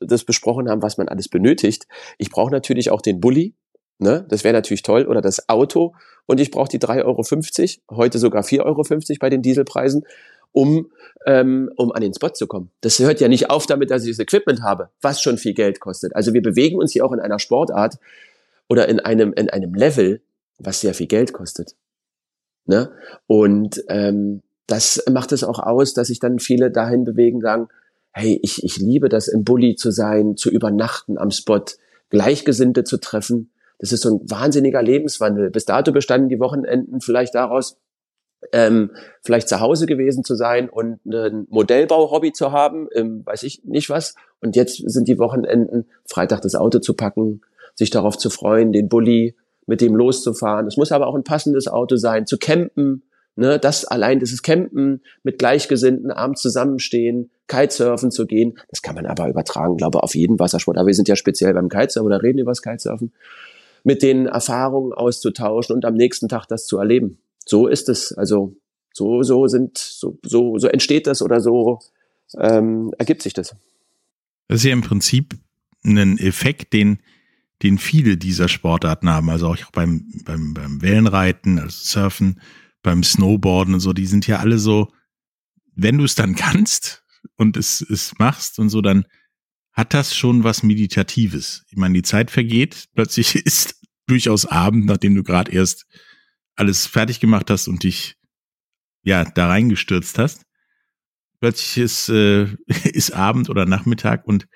das 0.00 0.24
besprochen 0.24 0.70
haben, 0.70 0.80
was 0.80 0.96
man 0.96 1.08
alles 1.08 1.28
benötigt. 1.28 1.86
Ich 2.16 2.30
brauche 2.30 2.50
natürlich 2.50 2.90
auch 2.90 3.02
den 3.02 3.20
Bulli, 3.20 3.54
ne, 3.98 4.24
das 4.28 4.44
wäre 4.44 4.54
natürlich 4.54 4.82
toll, 4.82 5.06
oder 5.06 5.20
das 5.20 5.48
Auto 5.48 5.94
und 6.26 6.40
ich 6.40 6.50
brauche 6.50 6.68
die 6.68 6.78
3,50 6.78 7.80
Euro, 7.86 7.98
heute 7.98 8.18
sogar 8.18 8.42
4,50 8.42 8.60
Euro 8.64 8.82
bei 9.20 9.30
den 9.30 9.42
Dieselpreisen 9.42 10.04
um, 10.52 10.90
ähm, 11.26 11.70
um 11.76 11.92
an 11.92 12.02
den 12.02 12.14
Spot 12.14 12.28
zu 12.28 12.46
kommen. 12.46 12.70
Das 12.82 12.98
hört 12.98 13.20
ja 13.20 13.28
nicht 13.28 13.50
auf 13.50 13.66
damit, 13.66 13.90
dass 13.90 14.04
ich 14.04 14.10
das 14.10 14.18
Equipment 14.18 14.62
habe, 14.62 14.90
was 15.00 15.20
schon 15.20 15.38
viel 15.38 15.54
Geld 15.54 15.80
kostet. 15.80 16.14
Also 16.14 16.34
wir 16.34 16.42
bewegen 16.42 16.78
uns 16.78 16.92
hier 16.92 17.04
auch 17.04 17.12
in 17.12 17.20
einer 17.20 17.38
Sportart 17.38 17.98
oder 18.68 18.88
in 18.88 19.00
einem, 19.00 19.32
in 19.32 19.50
einem 19.50 19.74
Level, 19.74 20.20
was 20.58 20.80
sehr 20.80 20.94
viel 20.94 21.06
Geld 21.06 21.32
kostet. 21.32 21.74
Ne? 22.66 22.92
Und 23.26 23.82
ähm, 23.88 24.42
das 24.66 25.02
macht 25.10 25.32
es 25.32 25.42
auch 25.42 25.58
aus, 25.58 25.94
dass 25.94 26.08
sich 26.08 26.20
dann 26.20 26.38
viele 26.38 26.70
dahin 26.70 27.04
bewegen, 27.04 27.40
sagen, 27.40 27.68
hey, 28.12 28.38
ich, 28.42 28.62
ich 28.62 28.76
liebe 28.76 29.08
das, 29.08 29.28
im 29.28 29.44
Bulli 29.44 29.74
zu 29.74 29.90
sein, 29.90 30.36
zu 30.36 30.50
übernachten 30.50 31.18
am 31.18 31.30
Spot, 31.30 31.64
Gleichgesinnte 32.10 32.84
zu 32.84 32.98
treffen. 32.98 33.50
Das 33.82 33.90
ist 33.90 34.02
so 34.02 34.14
ein 34.14 34.30
wahnsinniger 34.30 34.80
Lebenswandel. 34.80 35.50
Bis 35.50 35.64
dato 35.64 35.90
bestanden 35.90 36.28
die 36.28 36.38
Wochenenden 36.38 37.00
vielleicht 37.00 37.34
daraus, 37.34 37.80
ähm, 38.52 38.92
vielleicht 39.22 39.48
zu 39.48 39.58
Hause 39.58 39.86
gewesen 39.86 40.22
zu 40.22 40.36
sein 40.36 40.68
und 40.68 41.04
ein 41.04 41.48
Modellbau-Hobby 41.50 42.32
zu 42.32 42.52
haben, 42.52 42.86
ähm, 42.94 43.26
weiß 43.26 43.42
ich 43.42 43.64
nicht 43.64 43.90
was. 43.90 44.14
Und 44.40 44.54
jetzt 44.54 44.76
sind 44.88 45.08
die 45.08 45.18
Wochenenden, 45.18 45.86
Freitag 46.06 46.42
das 46.42 46.54
Auto 46.54 46.78
zu 46.78 46.94
packen, 46.94 47.40
sich 47.74 47.90
darauf 47.90 48.16
zu 48.16 48.30
freuen, 48.30 48.72
den 48.72 48.88
Bulli 48.88 49.34
mit 49.66 49.80
dem 49.80 49.96
loszufahren. 49.96 50.68
Es 50.68 50.76
muss 50.76 50.92
aber 50.92 51.08
auch 51.08 51.16
ein 51.16 51.24
passendes 51.24 51.66
Auto 51.66 51.96
sein, 51.96 52.24
zu 52.24 52.38
campen. 52.38 53.02
Ne, 53.34 53.58
das 53.58 53.84
allein, 53.84 54.20
das 54.20 54.30
ist 54.30 54.42
Campen, 54.42 55.02
mit 55.24 55.38
Gleichgesinnten 55.38 56.12
abends 56.12 56.42
zusammenstehen, 56.42 57.30
Kitesurfen 57.48 58.12
zu 58.12 58.26
gehen. 58.26 58.58
Das 58.68 58.82
kann 58.82 58.94
man 58.94 59.06
aber 59.06 59.28
übertragen, 59.28 59.76
glaube 59.76 59.98
ich, 59.98 60.02
auf 60.04 60.14
jeden 60.14 60.38
Wassersport. 60.38 60.76
Aber 60.76 60.86
wir 60.86 60.94
sind 60.94 61.08
ja 61.08 61.16
speziell 61.16 61.54
beim 61.54 61.68
Kitesurfen 61.68 62.06
oder 62.06 62.22
reden 62.22 62.38
über 62.38 62.52
das 62.52 62.62
Kitesurfen. 62.62 63.12
Mit 63.84 64.02
den 64.02 64.26
Erfahrungen 64.26 64.92
auszutauschen 64.92 65.74
und 65.74 65.84
am 65.84 65.94
nächsten 65.94 66.28
Tag 66.28 66.46
das 66.46 66.66
zu 66.66 66.78
erleben 66.78 67.18
so 67.46 67.66
ist 67.66 67.88
es. 67.88 68.12
Also 68.12 68.56
so, 68.92 69.22
so 69.22 69.46
sind, 69.46 69.78
so, 69.78 70.18
so, 70.22 70.58
so 70.58 70.68
entsteht 70.68 71.06
das 71.06 71.22
oder 71.22 71.40
so 71.40 71.80
ähm, 72.38 72.92
ergibt 72.98 73.22
sich 73.22 73.32
das. 73.32 73.56
Das 74.48 74.60
ist 74.60 74.64
ja 74.64 74.72
im 74.72 74.82
Prinzip 74.82 75.34
ein 75.84 76.18
Effekt, 76.18 76.72
den, 76.72 76.98
den 77.62 77.78
viele 77.78 78.16
dieser 78.16 78.48
Sportarten 78.48 79.08
haben. 79.08 79.30
Also 79.30 79.48
auch 79.48 79.56
beim, 79.72 80.10
beim, 80.24 80.54
beim 80.54 80.82
Wellenreiten, 80.82 81.58
also 81.58 81.76
Surfen, 81.84 82.40
beim 82.82 83.02
Snowboarden 83.02 83.74
und 83.74 83.80
so, 83.80 83.92
die 83.92 84.06
sind 84.06 84.26
ja 84.26 84.38
alle 84.38 84.58
so, 84.58 84.88
wenn 85.74 85.98
du 85.98 86.04
es 86.04 86.14
dann 86.14 86.34
kannst 86.34 87.04
und 87.36 87.56
es, 87.56 87.80
es 87.80 88.18
machst 88.18 88.58
und 88.58 88.68
so, 88.68 88.80
dann 88.80 89.06
hat 89.72 89.94
das 89.94 90.14
schon 90.14 90.44
was 90.44 90.62
Meditatives. 90.62 91.64
Ich 91.70 91.76
meine, 91.76 91.94
die 91.94 92.02
Zeit 92.02 92.30
vergeht, 92.30 92.86
plötzlich 92.94 93.36
ist 93.46 93.80
durchaus 94.06 94.46
Abend, 94.46 94.86
nachdem 94.86 95.14
du 95.14 95.22
gerade 95.22 95.52
erst 95.52 95.86
alles 96.56 96.86
fertig 96.86 97.20
gemacht 97.20 97.50
hast 97.50 97.68
und 97.68 97.82
dich 97.82 98.16
ja 99.02 99.24
da 99.24 99.48
reingestürzt 99.48 100.18
hast. 100.18 100.42
Plötzlich 101.40 101.78
ist, 101.78 102.08
äh, 102.08 102.44
ist 102.92 103.12
Abend 103.12 103.50
oder 103.50 103.66
Nachmittag 103.66 104.26
und 104.26 104.46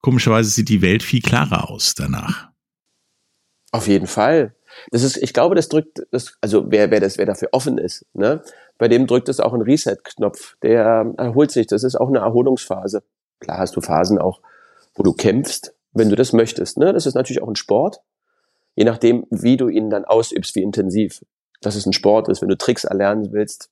komischerweise 0.00 0.50
sieht 0.50 0.68
die 0.68 0.82
Welt 0.82 1.02
viel 1.02 1.20
klarer 1.20 1.68
aus 1.70 1.94
danach. 1.94 2.50
Auf 3.72 3.88
jeden 3.88 4.06
Fall. 4.06 4.54
Das 4.90 5.02
ist, 5.02 5.16
ich 5.16 5.32
glaube, 5.32 5.54
das 5.54 5.68
drückt, 5.68 6.02
das, 6.10 6.36
also 6.40 6.70
wer, 6.70 6.90
wer 6.90 7.00
das, 7.00 7.18
wer 7.18 7.26
dafür 7.26 7.48
offen 7.52 7.78
ist, 7.78 8.06
ne, 8.14 8.42
bei 8.78 8.88
dem 8.88 9.06
drückt 9.06 9.28
es 9.28 9.40
auch 9.40 9.52
einen 9.52 9.62
Reset-Knopf. 9.62 10.56
Der 10.62 11.14
erholt 11.16 11.50
sich. 11.50 11.66
Das 11.66 11.84
ist 11.84 11.94
auch 11.94 12.08
eine 12.08 12.18
Erholungsphase. 12.18 13.02
Klar 13.38 13.58
hast 13.58 13.76
du 13.76 13.80
Phasen 13.80 14.18
auch, 14.18 14.40
wo 14.94 15.02
du 15.02 15.12
kämpfst, 15.12 15.74
wenn 15.92 16.08
du 16.08 16.16
das 16.16 16.32
möchtest. 16.32 16.78
Ne? 16.78 16.92
Das 16.92 17.06
ist 17.06 17.14
natürlich 17.14 17.42
auch 17.42 17.48
ein 17.48 17.56
Sport 17.56 18.02
je 18.74 18.84
nachdem, 18.84 19.26
wie 19.30 19.56
du 19.56 19.68
ihn 19.68 19.90
dann 19.90 20.04
ausübst, 20.04 20.54
wie 20.54 20.62
intensiv. 20.62 21.24
Dass 21.60 21.76
es 21.76 21.86
ein 21.86 21.92
Sport 21.92 22.28
ist, 22.28 22.42
wenn 22.42 22.48
du 22.48 22.56
Tricks 22.56 22.84
erlernen 22.84 23.32
willst, 23.32 23.70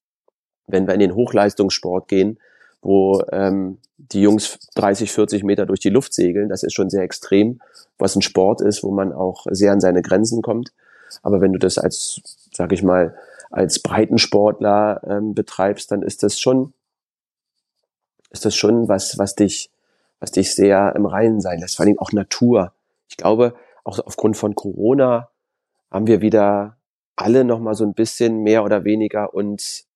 wenn 0.66 0.86
wir 0.86 0.94
in 0.94 1.00
den 1.00 1.14
Hochleistungssport 1.14 2.08
gehen, 2.08 2.38
wo 2.82 3.22
ähm, 3.32 3.78
die 3.96 4.22
Jungs 4.22 4.58
30, 4.74 5.10
40 5.10 5.44
Meter 5.44 5.66
durch 5.66 5.80
die 5.80 5.90
Luft 5.90 6.14
segeln, 6.14 6.48
das 6.48 6.62
ist 6.62 6.74
schon 6.74 6.90
sehr 6.90 7.02
extrem, 7.02 7.60
was 7.98 8.14
ein 8.16 8.22
Sport 8.22 8.60
ist, 8.60 8.82
wo 8.82 8.90
man 8.90 9.12
auch 9.12 9.46
sehr 9.50 9.72
an 9.72 9.80
seine 9.80 10.02
Grenzen 10.02 10.42
kommt. 10.42 10.72
Aber 11.22 11.40
wenn 11.40 11.52
du 11.52 11.58
das 11.58 11.76
als, 11.76 12.20
sag 12.54 12.72
ich 12.72 12.82
mal, 12.82 13.16
als 13.50 13.80
Breitensportler 13.80 15.00
ähm, 15.04 15.34
betreibst, 15.34 15.90
dann 15.90 16.02
ist 16.02 16.22
das 16.22 16.38
schon, 16.38 16.72
ist 18.30 18.44
das 18.44 18.54
schon 18.54 18.88
was, 18.88 19.18
was 19.18 19.34
dich, 19.34 19.70
was 20.20 20.30
dich 20.30 20.54
sehr 20.54 20.94
im 20.94 21.06
Reinen 21.06 21.40
sein 21.40 21.58
lässt. 21.58 21.76
Vor 21.76 21.86
allem 21.86 21.98
auch 21.98 22.12
Natur. 22.12 22.72
Ich 23.08 23.16
glaube, 23.16 23.54
auch 23.84 23.98
aufgrund 23.98 24.36
von 24.36 24.54
Corona 24.54 25.28
haben 25.90 26.06
wir 26.06 26.20
wieder 26.20 26.76
alle 27.16 27.44
noch 27.44 27.60
mal 27.60 27.74
so 27.74 27.84
ein 27.84 27.94
bisschen 27.94 28.42
mehr 28.42 28.64
oder 28.64 28.84
weniger 28.84 29.34
uns 29.34 29.86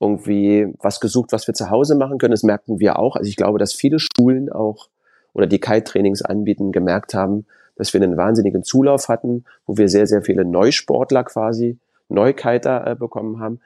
irgendwie 0.00 0.72
was 0.80 1.00
gesucht, 1.00 1.32
was 1.32 1.46
wir 1.46 1.54
zu 1.54 1.70
Hause 1.70 1.94
machen 1.94 2.18
können. 2.18 2.32
Das 2.32 2.42
merkten 2.42 2.80
wir 2.80 2.98
auch. 2.98 3.16
Also 3.16 3.28
ich 3.28 3.36
glaube, 3.36 3.58
dass 3.58 3.74
viele 3.74 3.98
Schulen 3.98 4.50
auch 4.50 4.88
oder 5.32 5.46
die 5.46 5.60
Kite-Trainings 5.60 6.22
anbieten, 6.22 6.72
gemerkt 6.72 7.14
haben, 7.14 7.46
dass 7.76 7.92
wir 7.94 8.02
einen 8.02 8.16
wahnsinnigen 8.16 8.64
Zulauf 8.64 9.08
hatten, 9.08 9.44
wo 9.66 9.76
wir 9.76 9.88
sehr, 9.88 10.06
sehr 10.06 10.22
viele 10.22 10.44
Neusportler 10.44 11.24
quasi, 11.24 11.78
Neukiter 12.08 12.86
äh, 12.86 12.94
bekommen 12.96 13.40
haben. 13.40 13.60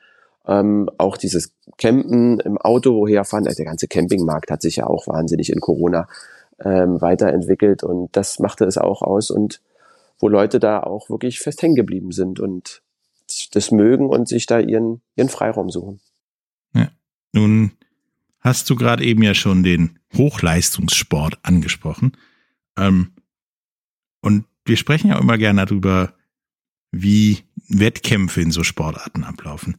Ähm, 0.47 0.91
auch 0.99 1.17
dieses 1.17 1.55
Campen 1.79 2.41
im 2.41 2.59
Auto 2.59 2.95
woher 2.95 3.25
fahren, 3.25 3.47
also 3.47 3.57
der 3.57 3.65
ganze 3.65 3.89
Campingmarkt 3.89 4.51
hat 4.51 4.63
sich 4.63 4.77
ja 4.77 4.87
auch 4.87 5.07
wahnsinnig 5.07 5.51
in 5.51 5.61
Corona 5.61 6.07
ähm, 6.63 7.01
weiterentwickelt 7.01 7.83
und 7.83 8.15
das 8.17 8.39
machte 8.39 8.65
es 8.65 8.79
auch 8.79 9.03
aus 9.03 9.31
und 9.31 9.63
wo 10.19 10.29
Leute 10.29 10.61
da 10.61 10.81
auch 10.81 11.11
wirklich 11.11 11.41
fest 11.41 11.63
hängen 11.63 11.75
geblieben 11.75 12.13
sind 12.13 12.41
und 12.41 12.83
das 13.53 13.71
mögen 13.71 14.09
und 14.09 14.29
sich 14.29 14.47
da 14.47 14.61
ihren, 14.61 15.01
ihren 15.17 15.29
Freiraum 15.29 15.71
suchen. 15.71 16.01
Ja. 16.75 16.89
Nun 17.33 17.73
hast 18.41 18.69
du 18.69 18.77
gerade 18.77 19.03
eben 19.03 19.23
ja 19.23 19.35
schon 19.35 19.63
den 19.63 19.99
Hochleistungssport 20.17 21.39
angesprochen. 21.43 22.17
Ähm, 22.77 23.13
und 24.21 24.45
wir 24.65 24.77
sprechen 24.77 25.09
ja 25.09 25.19
immer 25.19 25.39
gerne 25.39 25.65
darüber, 25.67 26.15
wie 26.93 27.39
Wettkämpfe 27.69 28.41
in 28.41 28.51
so 28.51 28.63
Sportarten 28.63 29.25
ablaufen. 29.25 29.79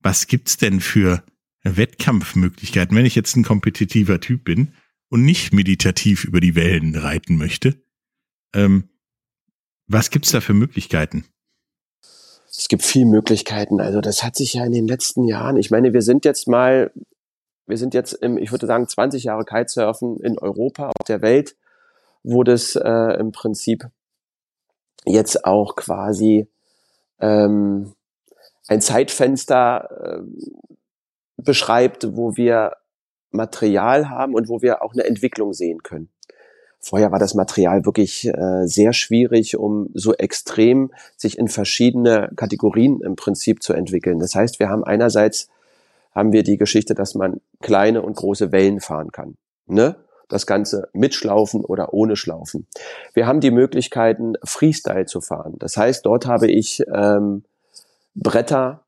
Was 0.00 0.26
gibt's 0.26 0.56
denn 0.56 0.80
für 0.80 1.22
Wettkampfmöglichkeiten, 1.64 2.96
wenn 2.96 3.06
ich 3.06 3.14
jetzt 3.14 3.36
ein 3.36 3.44
kompetitiver 3.44 4.20
Typ 4.20 4.44
bin 4.44 4.74
und 5.10 5.24
nicht 5.24 5.52
meditativ 5.52 6.24
über 6.24 6.40
die 6.40 6.54
Wellen 6.54 6.94
reiten 6.94 7.36
möchte. 7.36 7.82
Ähm, 8.54 8.88
was 9.86 10.10
gibt's 10.10 10.30
da 10.30 10.40
für 10.40 10.54
Möglichkeiten? 10.54 11.24
Es 12.50 12.68
gibt 12.68 12.82
viele 12.82 13.06
Möglichkeiten. 13.06 13.80
Also 13.80 14.00
das 14.00 14.22
hat 14.22 14.36
sich 14.36 14.54
ja 14.54 14.64
in 14.64 14.72
den 14.72 14.86
letzten 14.86 15.24
Jahren, 15.24 15.56
ich 15.56 15.70
meine, 15.70 15.92
wir 15.92 16.02
sind 16.02 16.24
jetzt 16.24 16.48
mal 16.48 16.92
wir 17.68 17.76
sind 17.76 17.94
jetzt 17.94 18.14
im, 18.14 18.38
ich 18.38 18.50
würde 18.50 18.66
sagen, 18.66 18.88
20 18.88 19.24
Jahre 19.24 19.44
Kitesurfen 19.44 20.18
in 20.20 20.38
Europa, 20.38 20.88
auf 20.88 21.04
der 21.06 21.20
Welt, 21.20 21.54
wo 22.22 22.42
das 22.42 22.74
äh, 22.76 23.20
im 23.20 23.30
Prinzip 23.30 23.86
jetzt 25.04 25.44
auch 25.44 25.76
quasi 25.76 26.48
ähm, 27.20 27.92
ein 28.68 28.80
Zeitfenster 28.80 30.20
äh, 30.20 30.62
beschreibt, 31.36 32.16
wo 32.16 32.36
wir 32.36 32.76
Material 33.30 34.08
haben 34.08 34.34
und 34.34 34.48
wo 34.48 34.62
wir 34.62 34.82
auch 34.82 34.92
eine 34.92 35.04
Entwicklung 35.04 35.52
sehen 35.52 35.82
können. 35.82 36.10
Vorher 36.80 37.10
war 37.10 37.18
das 37.18 37.34
Material 37.34 37.84
wirklich 37.84 38.28
äh, 38.28 38.66
sehr 38.66 38.92
schwierig, 38.92 39.56
um 39.56 39.90
so 39.94 40.14
extrem 40.14 40.92
sich 41.16 41.36
in 41.36 41.48
verschiedene 41.48 42.30
Kategorien 42.36 43.00
im 43.00 43.16
Prinzip 43.16 43.62
zu 43.62 43.72
entwickeln. 43.72 44.20
Das 44.20 44.34
heißt, 44.34 44.60
wir 44.60 44.68
haben 44.68 44.84
einerseits 44.84 45.48
haben 46.14 46.32
wir 46.32 46.42
die 46.42 46.56
Geschichte, 46.56 46.94
dass 46.94 47.14
man 47.14 47.40
kleine 47.60 48.02
und 48.02 48.16
große 48.16 48.52
Wellen 48.52 48.80
fahren 48.80 49.12
kann. 49.12 49.36
Ne? 49.66 49.96
Das 50.28 50.46
Ganze 50.46 50.88
mit 50.92 51.14
Schlaufen 51.14 51.64
oder 51.64 51.94
ohne 51.94 52.16
Schlaufen. 52.16 52.66
Wir 53.14 53.26
haben 53.26 53.40
die 53.40 53.50
Möglichkeiten, 53.50 54.34
Freestyle 54.44 55.06
zu 55.06 55.20
fahren. 55.20 55.56
Das 55.58 55.76
heißt, 55.76 56.04
dort 56.06 56.26
habe 56.26 56.50
ich 56.50 56.82
ähm, 56.92 57.44
Bretter. 58.22 58.84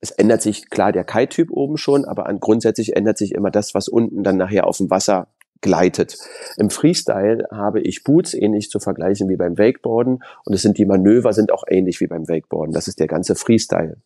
Es 0.00 0.10
ändert 0.10 0.42
sich 0.42 0.70
klar 0.70 0.92
der 0.92 1.04
Kite-Typ 1.04 1.50
oben 1.50 1.76
schon, 1.76 2.04
aber 2.04 2.26
an 2.26 2.38
grundsätzlich 2.38 2.96
ändert 2.96 3.18
sich 3.18 3.32
immer 3.32 3.50
das, 3.50 3.74
was 3.74 3.88
unten 3.88 4.22
dann 4.22 4.36
nachher 4.36 4.66
auf 4.66 4.76
dem 4.76 4.90
Wasser 4.90 5.28
gleitet. 5.60 6.16
Im 6.56 6.70
Freestyle 6.70 7.48
habe 7.50 7.80
ich 7.80 8.04
Boots, 8.04 8.34
ähnlich 8.34 8.70
zu 8.70 8.78
vergleichen 8.78 9.28
wie 9.28 9.36
beim 9.36 9.58
Wakeboarden. 9.58 10.22
Und 10.44 10.54
es 10.54 10.62
sind 10.62 10.78
die 10.78 10.86
Manöver 10.86 11.32
sind 11.32 11.52
auch 11.52 11.64
ähnlich 11.68 12.00
wie 12.00 12.06
beim 12.06 12.28
Wakeboarden. 12.28 12.72
Das 12.72 12.86
ist 12.86 13.00
der 13.00 13.08
ganze 13.08 13.34
Freestyle. 13.34 13.96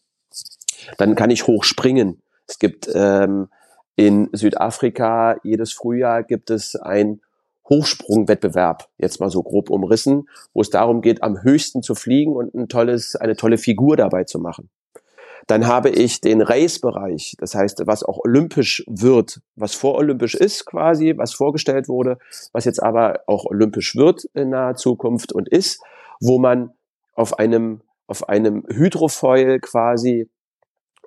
Dann 0.96 1.14
kann 1.14 1.30
ich 1.30 1.46
hochspringen. 1.46 2.22
Es 2.48 2.58
gibt 2.58 2.90
ähm, 2.94 3.48
in 3.96 4.30
Südafrika 4.32 5.36
jedes 5.42 5.72
Frühjahr 5.72 6.22
gibt 6.22 6.50
es 6.50 6.76
ein 6.76 7.20
Hochsprungwettbewerb, 7.72 8.88
jetzt 8.98 9.18
mal 9.18 9.30
so 9.30 9.42
grob 9.42 9.70
umrissen, 9.70 10.28
wo 10.52 10.60
es 10.60 10.68
darum 10.68 11.00
geht, 11.00 11.22
am 11.22 11.42
höchsten 11.42 11.82
zu 11.82 11.94
fliegen 11.94 12.36
und 12.36 12.54
ein 12.54 12.68
tolles, 12.68 13.16
eine 13.16 13.34
tolle 13.34 13.56
Figur 13.56 13.96
dabei 13.96 14.24
zu 14.24 14.38
machen. 14.38 14.68
Dann 15.46 15.66
habe 15.66 15.88
ich 15.88 16.20
den 16.20 16.42
Race-Bereich, 16.42 17.34
das 17.38 17.54
heißt, 17.54 17.86
was 17.86 18.02
auch 18.04 18.18
olympisch 18.18 18.84
wird, 18.86 19.40
was 19.56 19.74
vorolympisch 19.74 20.34
ist 20.34 20.66
quasi, 20.66 21.14
was 21.16 21.32
vorgestellt 21.32 21.88
wurde, 21.88 22.18
was 22.52 22.66
jetzt 22.66 22.82
aber 22.82 23.20
auch 23.26 23.46
olympisch 23.46 23.96
wird 23.96 24.24
in 24.34 24.50
naher 24.50 24.76
Zukunft 24.76 25.32
und 25.32 25.48
ist, 25.48 25.82
wo 26.20 26.38
man 26.38 26.72
auf 27.14 27.38
einem, 27.38 27.80
auf 28.06 28.28
einem 28.28 28.64
Hydrofoil 28.68 29.60
quasi 29.60 30.28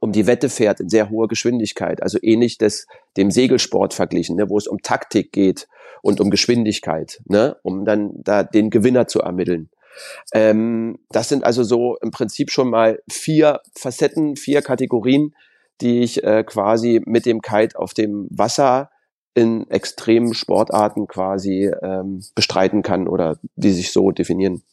um 0.01 0.11
die 0.11 0.27
Wette 0.27 0.49
fährt 0.49 0.79
in 0.79 0.89
sehr 0.89 1.09
hoher 1.09 1.27
Geschwindigkeit, 1.27 2.03
also 2.03 2.17
ähnlich 2.21 2.57
des, 2.57 2.87
dem 3.17 3.31
Segelsport 3.31 3.93
verglichen, 3.93 4.35
ne, 4.35 4.49
wo 4.49 4.57
es 4.57 4.67
um 4.67 4.81
Taktik 4.81 5.31
geht 5.31 5.67
und 6.01 6.19
um 6.19 6.29
Geschwindigkeit, 6.29 7.21
ne, 7.25 7.57
um 7.63 7.85
dann 7.85 8.11
da 8.15 8.43
den 8.43 8.69
Gewinner 8.69 9.07
zu 9.07 9.21
ermitteln. 9.21 9.69
Ähm, 10.33 10.99
das 11.09 11.29
sind 11.29 11.43
also 11.43 11.63
so 11.63 11.97
im 12.01 12.11
Prinzip 12.11 12.51
schon 12.51 12.69
mal 12.69 12.99
vier 13.09 13.61
Facetten, 13.75 14.35
vier 14.35 14.61
Kategorien, 14.61 15.33
die 15.81 16.01
ich 16.01 16.23
äh, 16.23 16.43
quasi 16.43 17.01
mit 17.05 17.25
dem 17.25 17.41
Kite 17.41 17.77
auf 17.77 17.93
dem 17.93 18.27
Wasser 18.29 18.89
in 19.33 19.69
extremen 19.69 20.33
Sportarten 20.33 21.07
quasi 21.07 21.69
ähm, 21.81 22.23
bestreiten 22.35 22.81
kann 22.81 23.07
oder 23.07 23.37
die 23.55 23.71
sich 23.71 23.91
so 23.91 24.11
definieren. 24.11 24.63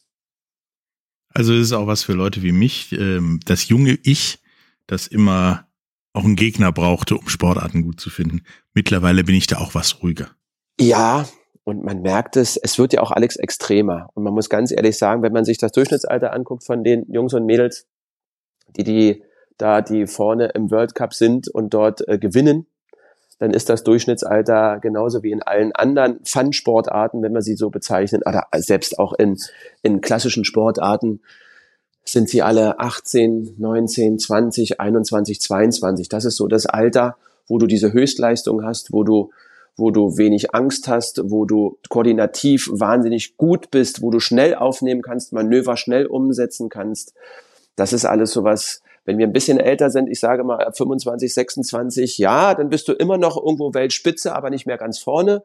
Also 1.33 1.53
es 1.53 1.61
ist 1.61 1.73
auch 1.73 1.87
was 1.87 2.03
für 2.03 2.13
Leute 2.13 2.43
wie 2.43 2.51
mich, 2.51 2.91
ähm, 2.93 3.39
das 3.45 3.67
junge 3.67 3.97
Ich, 4.03 4.39
das 4.87 5.07
immer 5.07 5.67
auch 6.13 6.23
einen 6.23 6.35
Gegner 6.35 6.71
brauchte, 6.71 7.15
um 7.17 7.27
Sportarten 7.27 7.83
gut 7.83 7.99
zu 7.99 8.09
finden. 8.09 8.43
Mittlerweile 8.73 9.23
bin 9.23 9.35
ich 9.35 9.47
da 9.47 9.57
auch 9.57 9.73
was 9.73 10.03
ruhiger. 10.03 10.29
Ja, 10.79 11.25
und 11.63 11.83
man 11.83 12.01
merkt 12.01 12.35
es, 12.35 12.57
es 12.57 12.77
wird 12.77 12.93
ja 12.93 13.01
auch 13.01 13.11
alles 13.11 13.37
extremer. 13.37 14.09
Und 14.13 14.23
man 14.23 14.33
muss 14.33 14.49
ganz 14.49 14.71
ehrlich 14.71 14.97
sagen, 14.97 15.23
wenn 15.23 15.33
man 15.33 15.45
sich 15.45 15.57
das 15.57 15.71
Durchschnittsalter 15.71 16.33
anguckt 16.33 16.65
von 16.65 16.83
den 16.83 17.05
Jungs 17.11 17.33
und 17.33 17.45
Mädels, 17.45 17.87
die, 18.75 18.83
die 18.83 19.23
da, 19.57 19.81
die 19.81 20.07
vorne 20.07 20.47
im 20.55 20.71
World 20.71 20.93
Cup 20.95 21.13
sind 21.13 21.47
und 21.47 21.73
dort 21.73 22.07
äh, 22.07 22.17
gewinnen, 22.17 22.67
dann 23.39 23.51
ist 23.51 23.69
das 23.69 23.83
Durchschnittsalter 23.83 24.79
genauso 24.81 25.23
wie 25.23 25.31
in 25.31 25.41
allen 25.41 25.71
anderen 25.73 26.19
Fun-Sportarten, 26.23 27.21
wenn 27.21 27.33
man 27.33 27.41
sie 27.41 27.55
so 27.55 27.69
bezeichnet, 27.69 28.23
oder 28.25 28.47
selbst 28.55 28.99
auch 28.99 29.13
in, 29.13 29.37
in 29.81 30.01
klassischen 30.01 30.45
Sportarten, 30.45 31.21
sind 32.05 32.29
sie 32.29 32.41
alle 32.41 32.79
18, 32.79 33.55
19, 33.57 34.19
20, 34.19 34.79
21, 34.79 35.39
22. 35.41 36.09
Das 36.09 36.25
ist 36.25 36.35
so 36.35 36.47
das 36.47 36.65
Alter, 36.65 37.15
wo 37.47 37.57
du 37.57 37.67
diese 37.67 37.93
Höchstleistung 37.93 38.63
hast, 38.63 38.91
wo 38.91 39.03
du 39.03 39.31
wo 39.75 39.89
du 39.89 40.17
wenig 40.17 40.53
Angst 40.53 40.87
hast, 40.87 41.31
wo 41.31 41.45
du 41.45 41.79
koordinativ 41.89 42.69
wahnsinnig 42.71 43.37
gut 43.37 43.71
bist, 43.71 44.01
wo 44.01 44.11
du 44.11 44.19
schnell 44.19 44.55
aufnehmen 44.55 45.01
kannst, 45.01 45.33
Manöver 45.33 45.77
schnell 45.77 46.05
umsetzen 46.05 46.69
kannst. 46.69 47.13
Das 47.75 47.91
ist 47.91 48.05
alles 48.05 48.31
sowas, 48.31 48.83
wenn 49.05 49.17
wir 49.17 49.25
ein 49.25 49.33
bisschen 49.33 49.59
älter 49.59 49.89
sind, 49.89 50.09
ich 50.09 50.19
sage 50.19 50.43
mal 50.43 50.71
25, 50.71 51.33
26, 51.33 52.17
ja, 52.19 52.53
dann 52.53 52.69
bist 52.69 52.87
du 52.87 52.93
immer 52.93 53.17
noch 53.17 53.35
irgendwo 53.35 53.73
Weltspitze, 53.73 54.35
aber 54.35 54.49
nicht 54.49 54.67
mehr 54.67 54.77
ganz 54.77 54.99
vorne. 54.99 55.43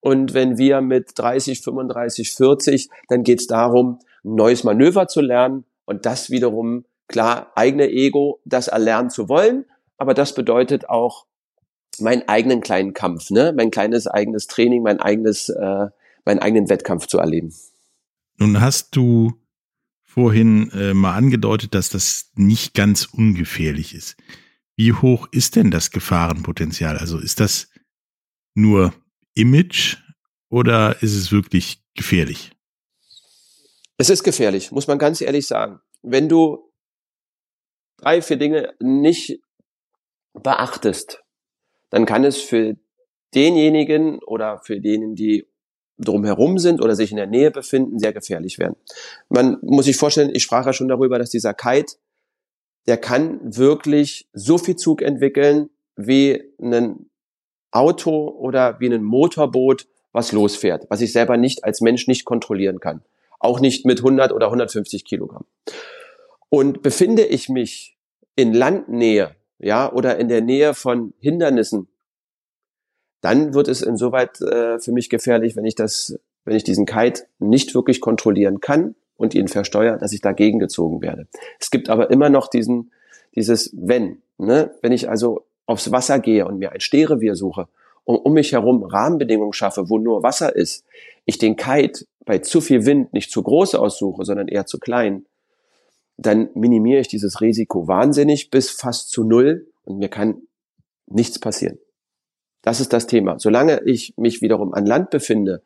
Und 0.00 0.32
wenn 0.34 0.56
wir 0.56 0.80
mit 0.80 1.10
30, 1.16 1.60
35, 1.60 2.32
40, 2.32 2.88
dann 3.08 3.24
geht 3.24 3.40
es 3.40 3.46
darum, 3.48 3.98
ein 4.24 4.36
neues 4.36 4.62
Manöver 4.62 5.08
zu 5.08 5.20
lernen 5.20 5.64
und 5.88 6.04
das 6.04 6.28
wiederum, 6.28 6.84
klar, 7.06 7.50
eigene 7.54 7.88
Ego, 7.88 8.42
das 8.44 8.68
erlernen 8.68 9.08
zu 9.08 9.30
wollen, 9.30 9.64
aber 9.96 10.12
das 10.12 10.34
bedeutet 10.34 10.90
auch 10.90 11.24
meinen 11.98 12.28
eigenen 12.28 12.60
kleinen 12.60 12.92
Kampf, 12.92 13.30
ne? 13.30 13.54
mein 13.56 13.70
kleines 13.70 14.06
eigenes 14.06 14.46
Training, 14.48 14.82
mein 14.82 15.00
eigenes, 15.00 15.48
äh, 15.48 15.86
meinen 16.26 16.40
eigenen 16.40 16.68
Wettkampf 16.68 17.06
zu 17.06 17.18
erleben. 17.18 17.54
Nun 18.36 18.60
hast 18.60 18.96
du 18.96 19.32
vorhin 20.04 20.70
äh, 20.72 20.92
mal 20.92 21.14
angedeutet, 21.14 21.74
dass 21.74 21.88
das 21.88 22.32
nicht 22.34 22.74
ganz 22.74 23.06
ungefährlich 23.06 23.94
ist. 23.94 24.18
Wie 24.76 24.92
hoch 24.92 25.26
ist 25.32 25.56
denn 25.56 25.70
das 25.70 25.90
Gefahrenpotenzial? 25.90 26.98
Also 26.98 27.18
ist 27.18 27.40
das 27.40 27.70
nur 28.54 28.92
Image 29.32 29.96
oder 30.50 31.02
ist 31.02 31.14
es 31.14 31.32
wirklich 31.32 31.82
gefährlich? 31.94 32.52
Es 34.00 34.10
ist 34.10 34.22
gefährlich, 34.22 34.70
muss 34.70 34.86
man 34.86 34.98
ganz 34.98 35.20
ehrlich 35.20 35.48
sagen. 35.48 35.80
Wenn 36.02 36.28
du 36.28 36.70
drei, 37.96 38.22
vier 38.22 38.36
Dinge 38.36 38.72
nicht 38.78 39.40
beachtest, 40.34 41.24
dann 41.90 42.06
kann 42.06 42.24
es 42.24 42.40
für 42.40 42.76
denjenigen 43.34 44.20
oder 44.22 44.60
für 44.60 44.80
denen, 44.80 45.16
die 45.16 45.48
drumherum 45.98 46.58
sind 46.58 46.80
oder 46.80 46.94
sich 46.94 47.10
in 47.10 47.16
der 47.16 47.26
Nähe 47.26 47.50
befinden, 47.50 47.98
sehr 47.98 48.12
gefährlich 48.12 48.60
werden. 48.60 48.76
Man 49.28 49.58
muss 49.62 49.86
sich 49.86 49.96
vorstellen, 49.96 50.30
ich 50.32 50.44
sprach 50.44 50.64
ja 50.64 50.72
schon 50.72 50.86
darüber, 50.86 51.18
dass 51.18 51.30
dieser 51.30 51.52
Kite, 51.52 51.96
der 52.86 52.98
kann 52.98 53.56
wirklich 53.56 54.28
so 54.32 54.58
viel 54.58 54.76
Zug 54.76 55.02
entwickeln 55.02 55.70
wie 55.96 56.52
ein 56.62 57.10
Auto 57.72 58.28
oder 58.28 58.78
wie 58.78 58.94
ein 58.94 59.02
Motorboot, 59.02 59.88
was 60.12 60.30
losfährt, 60.30 60.86
was 60.88 61.00
ich 61.00 61.12
selber 61.12 61.36
nicht 61.36 61.64
als 61.64 61.80
Mensch 61.80 62.06
nicht 62.06 62.24
kontrollieren 62.24 62.78
kann. 62.78 63.02
Auch 63.38 63.60
nicht 63.60 63.86
mit 63.86 63.98
100 63.98 64.32
oder 64.32 64.46
150 64.46 65.04
Kilogramm. 65.04 65.44
Und 66.48 66.82
befinde 66.82 67.24
ich 67.24 67.48
mich 67.48 67.96
in 68.36 68.54
Landnähe, 68.54 69.36
ja, 69.58 69.92
oder 69.92 70.18
in 70.18 70.28
der 70.28 70.40
Nähe 70.40 70.74
von 70.74 71.12
Hindernissen, 71.18 71.88
dann 73.20 73.54
wird 73.54 73.68
es 73.68 73.82
insoweit 73.82 74.40
äh, 74.40 74.78
für 74.78 74.92
mich 74.92 75.10
gefährlich, 75.10 75.56
wenn 75.56 75.64
ich 75.64 75.74
das, 75.74 76.18
wenn 76.44 76.56
ich 76.56 76.64
diesen 76.64 76.86
Kite 76.86 77.24
nicht 77.38 77.74
wirklich 77.74 78.00
kontrollieren 78.00 78.60
kann 78.60 78.94
und 79.16 79.34
ihn 79.34 79.48
versteuere, 79.48 79.98
dass 79.98 80.12
ich 80.12 80.20
dagegen 80.20 80.58
gezogen 80.58 81.02
werde. 81.02 81.26
Es 81.58 81.70
gibt 81.70 81.90
aber 81.90 82.10
immer 82.10 82.30
noch 82.30 82.48
diesen, 82.48 82.92
dieses 83.34 83.74
Wenn. 83.76 84.22
Ne? 84.38 84.72
Wenn 84.80 84.92
ich 84.92 85.08
also 85.08 85.46
aufs 85.66 85.90
Wasser 85.90 86.20
gehe 86.20 86.46
und 86.46 86.58
mir 86.58 86.72
ein 86.72 86.80
Stehrevier 86.80 87.34
suche 87.34 87.68
und 88.04 88.16
um 88.16 88.32
mich 88.32 88.52
herum 88.52 88.84
Rahmenbedingungen 88.84 89.52
schaffe, 89.52 89.90
wo 89.90 89.98
nur 89.98 90.22
Wasser 90.22 90.54
ist, 90.54 90.84
ich 91.24 91.38
den 91.38 91.56
Kite 91.56 92.06
bei 92.28 92.40
zu 92.40 92.60
viel 92.60 92.84
Wind 92.84 93.14
nicht 93.14 93.30
zu 93.30 93.42
groß 93.42 93.74
aussuche, 93.74 94.26
sondern 94.26 94.48
eher 94.48 94.66
zu 94.66 94.78
klein, 94.78 95.24
dann 96.18 96.50
minimiere 96.52 97.00
ich 97.00 97.08
dieses 97.08 97.40
Risiko 97.40 97.88
wahnsinnig 97.88 98.50
bis 98.50 98.68
fast 98.68 99.10
zu 99.10 99.24
null 99.24 99.66
und 99.84 99.96
mir 99.96 100.10
kann 100.10 100.42
nichts 101.06 101.38
passieren. 101.38 101.78
Das 102.60 102.80
ist 102.80 102.92
das 102.92 103.06
Thema. 103.06 103.38
Solange 103.38 103.80
ich 103.86 104.12
mich 104.18 104.42
wiederum 104.42 104.74
an 104.74 104.84
Land 104.84 105.08
befinde 105.08 105.62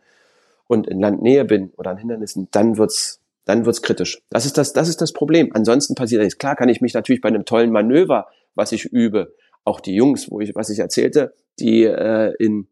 und 0.69 0.87
in 0.87 1.01
Landnähe 1.01 1.45
bin 1.45 1.73
oder 1.77 1.91
an 1.91 1.99
Hindernissen, 1.99 2.47
dann 2.53 2.79
wird's, 2.79 3.21
dann 3.45 3.67
wird's 3.67 3.83
kritisch. 3.83 4.23
Das 4.31 4.47
ist 4.47 4.57
das, 4.57 4.73
das 4.73 4.89
ist 4.89 5.01
das 5.01 5.13
Problem. 5.13 5.51
Ansonsten 5.55 5.97
passiert 5.97 6.23
nichts. 6.23 6.39
Klar 6.39 6.55
kann 6.55 6.69
ich 6.69 6.81
mich 6.81 6.95
natürlich 6.95 7.23
bei 7.23 7.29
einem 7.29 7.45
tollen 7.45 7.73
Manöver, 7.73 8.29
was 8.55 8.71
ich 8.71 8.85
übe, 8.85 9.35
auch 9.65 9.81
die 9.81 9.97
Jungs, 9.97 10.31
wo 10.31 10.39
ich, 10.39 10.55
was 10.55 10.71
ich 10.71 10.79
erzählte, 10.79 11.35
die 11.59 11.83
äh, 11.83 12.35
in, 12.39 12.69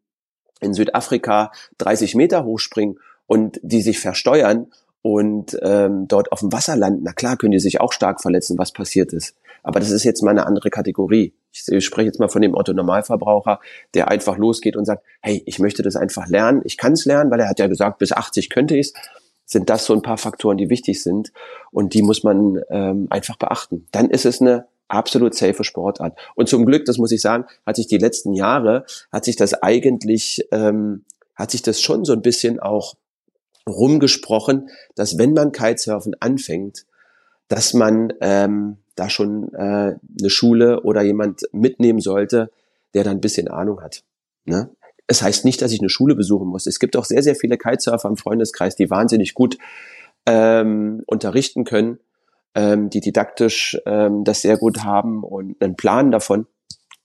in 0.61 0.75
Südafrika 0.75 1.51
30 1.79 2.15
Meter 2.15 2.45
hochspringen 2.45 3.01
und 3.31 3.61
die 3.63 3.81
sich 3.81 4.01
versteuern 4.01 4.73
und 5.03 5.57
ähm, 5.63 6.09
dort 6.09 6.33
auf 6.33 6.41
dem 6.41 6.53
Wasser 6.53 6.75
landen, 6.75 7.03
na 7.05 7.13
klar 7.13 7.37
können 7.37 7.53
die 7.53 7.61
sich 7.61 7.81
auch 7.81 7.93
stark 7.93 8.21
verletzen, 8.21 8.59
was 8.59 8.73
passiert 8.73 9.13
ist. 9.13 9.37
Aber 9.63 9.79
das 9.79 9.93
ist 9.93 10.03
jetzt 10.03 10.23
mal 10.23 10.33
eine 10.33 10.47
andere 10.47 10.69
Kategorie. 10.69 11.33
Ich 11.53 11.85
spreche 11.85 12.07
jetzt 12.07 12.19
mal 12.19 12.29
von 12.29 12.43
dem 12.43 12.57
Otto-Normalverbraucher, 12.57 13.61
der 13.95 14.09
einfach 14.09 14.37
losgeht 14.37 14.75
und 14.75 14.85
sagt, 14.85 15.05
hey, 15.21 15.45
ich 15.47 15.61
möchte 15.61 15.85
das 15.85 15.95
einfach 15.95 16.27
lernen. 16.27 16.63
Ich 16.65 16.77
kann 16.77 16.95
es 16.95 17.05
lernen, 17.05 17.31
weil 17.31 17.39
er 17.39 17.49
hat 17.49 17.61
ja 17.61 17.69
gesagt, 17.69 17.99
bis 17.99 18.11
80 18.11 18.51
könnte 18.51 18.77
ich 18.77 18.89
es. 18.89 18.95
Sind 19.45 19.71
das 19.71 19.85
so 19.85 19.95
ein 19.95 20.03
paar 20.03 20.19
Faktoren, 20.19 20.57
die 20.57 20.69
wichtig 20.69 21.01
sind 21.01 21.33
und 21.71 21.95
die 21.95 22.03
muss 22.03 22.25
man 22.25 22.61
ähm, 22.69 23.07
einfach 23.11 23.37
beachten. 23.37 23.87
Dann 23.93 24.11
ist 24.11 24.25
es 24.25 24.41
eine 24.41 24.67
absolut 24.89 25.37
safe 25.37 25.63
Sportart. 25.63 26.19
Und 26.35 26.49
zum 26.49 26.67
Glück, 26.67 26.85
das 26.85 26.99
muss 26.99 27.13
ich 27.13 27.21
sagen, 27.21 27.45
hat 27.65 27.77
sich 27.77 27.87
die 27.87 27.99
letzten 27.99 28.33
Jahre, 28.33 28.87
hat 29.13 29.25
sich 29.25 29.37
das 29.37 29.55
eigentlich, 29.55 30.49
ähm, 30.51 31.05
hat 31.37 31.53
sich 31.53 31.63
das 31.63 31.81
schon 31.81 32.05
so 32.05 32.13
ein 32.13 32.23
bisschen 32.23 32.59
auch 32.59 32.97
rumgesprochen, 33.69 34.71
dass 34.95 35.19
wenn 35.19 35.33
man 35.33 35.53
Kitesurfen 35.53 36.15
anfängt, 36.21 36.87
dass 37.49 37.75
man 37.75 38.13
ähm, 38.21 38.79
da 38.95 39.11
schon 39.11 39.53
äh, 39.55 39.97
eine 39.97 40.31
Schule 40.31 40.83
oder 40.83 41.03
jemand 41.03 41.43
mitnehmen 41.53 42.01
sollte, 42.01 42.51
der 42.95 43.05
da 43.05 43.11
ein 43.11 43.21
bisschen 43.21 43.49
Ahnung 43.49 43.83
hat. 43.83 44.03
Ne? 44.45 44.71
Es 45.07 45.23
heißt 45.23 45.45
nicht, 45.45 45.61
dass 45.63 45.73
ich 45.73 45.81
eine 45.81 45.89
Schule 45.89 46.15
besuchen 46.15 46.49
muss. 46.49 46.67
Es 46.67 46.79
gibt 46.79 46.97
auch 46.97 47.05
sehr, 47.05 47.23
sehr 47.23 47.35
viele 47.35 47.59
Kitesurfer 47.59 48.09
im 48.09 48.17
Freundeskreis, 48.17 48.77
die 48.77 48.91
wahnsinnig 48.91 49.35
gut 49.35 49.59
ähm, 50.27 51.03
unterrichten 51.07 51.65
können 51.65 51.99
ähm, 52.55 52.91
die 52.91 53.01
didaktisch 53.01 53.79
ähm, 53.87 54.25
das 54.25 54.43
sehr 54.43 54.57
gut 54.57 54.83
haben 54.85 55.23
und 55.23 55.63
einen 55.63 55.77
Plan 55.77 56.11
davon 56.11 56.47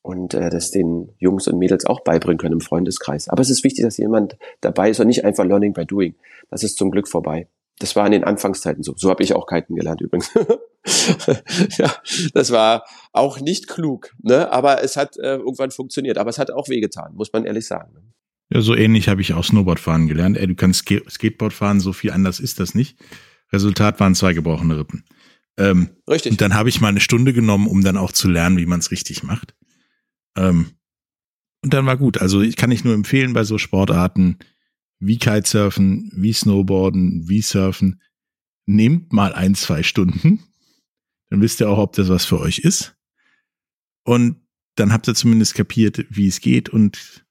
und 0.06 0.36
äh, 0.36 0.52
das 0.52 0.70
den 0.70 1.10
Jungs 1.18 1.48
und 1.48 1.58
Mädels 1.58 1.86
auch 1.86 2.02
beibringen 2.02 2.38
können 2.38 2.54
im 2.54 2.62
Freundeskreis. 2.62 3.28
Aber 3.28 3.42
es 3.42 3.50
ist 3.50 3.64
wichtig, 3.64 3.84
dass 3.84 3.98
jemand 3.98 4.38
dabei 4.62 4.92
ist 4.92 5.00
und 5.00 5.08
nicht 5.08 5.26
einfach 5.26 5.46
Learning 5.46 5.74
by 5.74 5.84
Doing. 5.84 6.14
Das 6.52 6.64
ist 6.64 6.78
zum 6.78 6.92
Glück 6.92 7.08
vorbei. 7.08 7.50
Das 7.80 7.96
war 7.96 8.06
in 8.06 8.12
den 8.12 8.24
Anfangszeiten 8.24 8.84
so. 8.84 8.94
So 8.96 9.10
habe 9.10 9.24
ich 9.24 9.34
auch 9.34 9.48
Kiten 9.48 9.76
gelernt 9.76 10.02
übrigens. 10.02 10.32
ja, 11.78 11.92
das 12.34 12.52
war 12.52 12.86
auch 13.14 13.42
nicht 13.42 13.68
klug, 13.68 14.14
ne? 14.22 14.52
aber 14.52 14.84
es 14.84 14.96
hat 14.96 15.18
äh, 15.18 15.38
irgendwann 15.38 15.72
funktioniert. 15.72 16.20
Aber 16.20 16.30
es 16.30 16.38
hat 16.38 16.52
auch 16.52 16.70
wehgetan, 16.70 17.16
muss 17.16 17.34
man 17.34 17.44
ehrlich 17.44 17.66
sagen. 17.66 17.92
Ne? 17.94 18.02
Ja, 18.54 18.62
so 18.62 18.76
ähnlich 18.76 19.10
habe 19.10 19.22
ich 19.22 19.34
auch 19.34 19.44
Snowboardfahren 19.44 20.08
gelernt. 20.08 20.38
Ey, 20.38 20.46
du 20.46 20.56
kannst 20.56 20.88
Skateboard 21.10 21.52
fahren, 21.52 21.80
so 21.80 21.94
viel 21.94 22.12
anders 22.12 22.40
ist 22.40 22.60
das 22.60 22.76
nicht. 22.76 22.98
Resultat 23.52 24.00
waren 24.00 24.14
zwei 24.14 24.34
gebrochene 24.34 24.78
Rippen. 24.78 25.04
Ähm, 25.58 25.90
richtig. 26.08 26.34
Und 26.34 26.42
dann 26.42 26.54
habe 26.54 26.70
ich 26.70 26.80
mal 26.80 26.90
eine 26.90 27.00
Stunde 27.00 27.34
genommen, 27.34 27.68
um 27.68 27.84
dann 27.84 27.98
auch 27.98 28.12
zu 28.12 28.30
lernen, 28.30 28.58
wie 28.58 28.68
man 28.68 28.80
es 28.80 28.92
richtig 28.92 29.24
macht. 29.24 29.56
Ähm, 30.36 30.72
und 31.64 31.74
dann 31.74 31.86
war 31.86 31.98
gut. 31.98 32.20
Also 32.20 32.42
ich 32.42 32.56
kann 32.56 32.72
ich 32.72 32.84
nur 32.84 32.94
empfehlen 32.94 33.34
bei 33.34 33.44
so 33.44 33.58
Sportarten 33.58 34.38
wie 35.00 35.18
Kitesurfen, 35.18 36.12
wie 36.16 36.34
Snowboarden, 36.34 37.28
wie 37.28 37.42
Surfen. 37.42 38.02
Nehmt 38.66 39.14
mal 39.14 39.34
ein, 39.34 39.56
zwei 39.56 39.84
Stunden. 39.84 40.44
Dann 41.30 41.42
wisst 41.42 41.60
ihr 41.60 41.70
auch, 41.70 41.78
ob 41.78 41.94
das 41.94 42.10
was 42.10 42.26
für 42.26 42.40
euch 42.40 42.60
ist. 42.60 42.96
Und 44.04 44.42
dann 44.76 44.94
habt 44.94 45.08
ihr 45.08 45.16
zumindest 45.16 45.56
kapiert, 45.56 46.06
wie 46.10 46.28
es 46.28 46.40
geht. 46.40 46.70
Und 46.70 47.26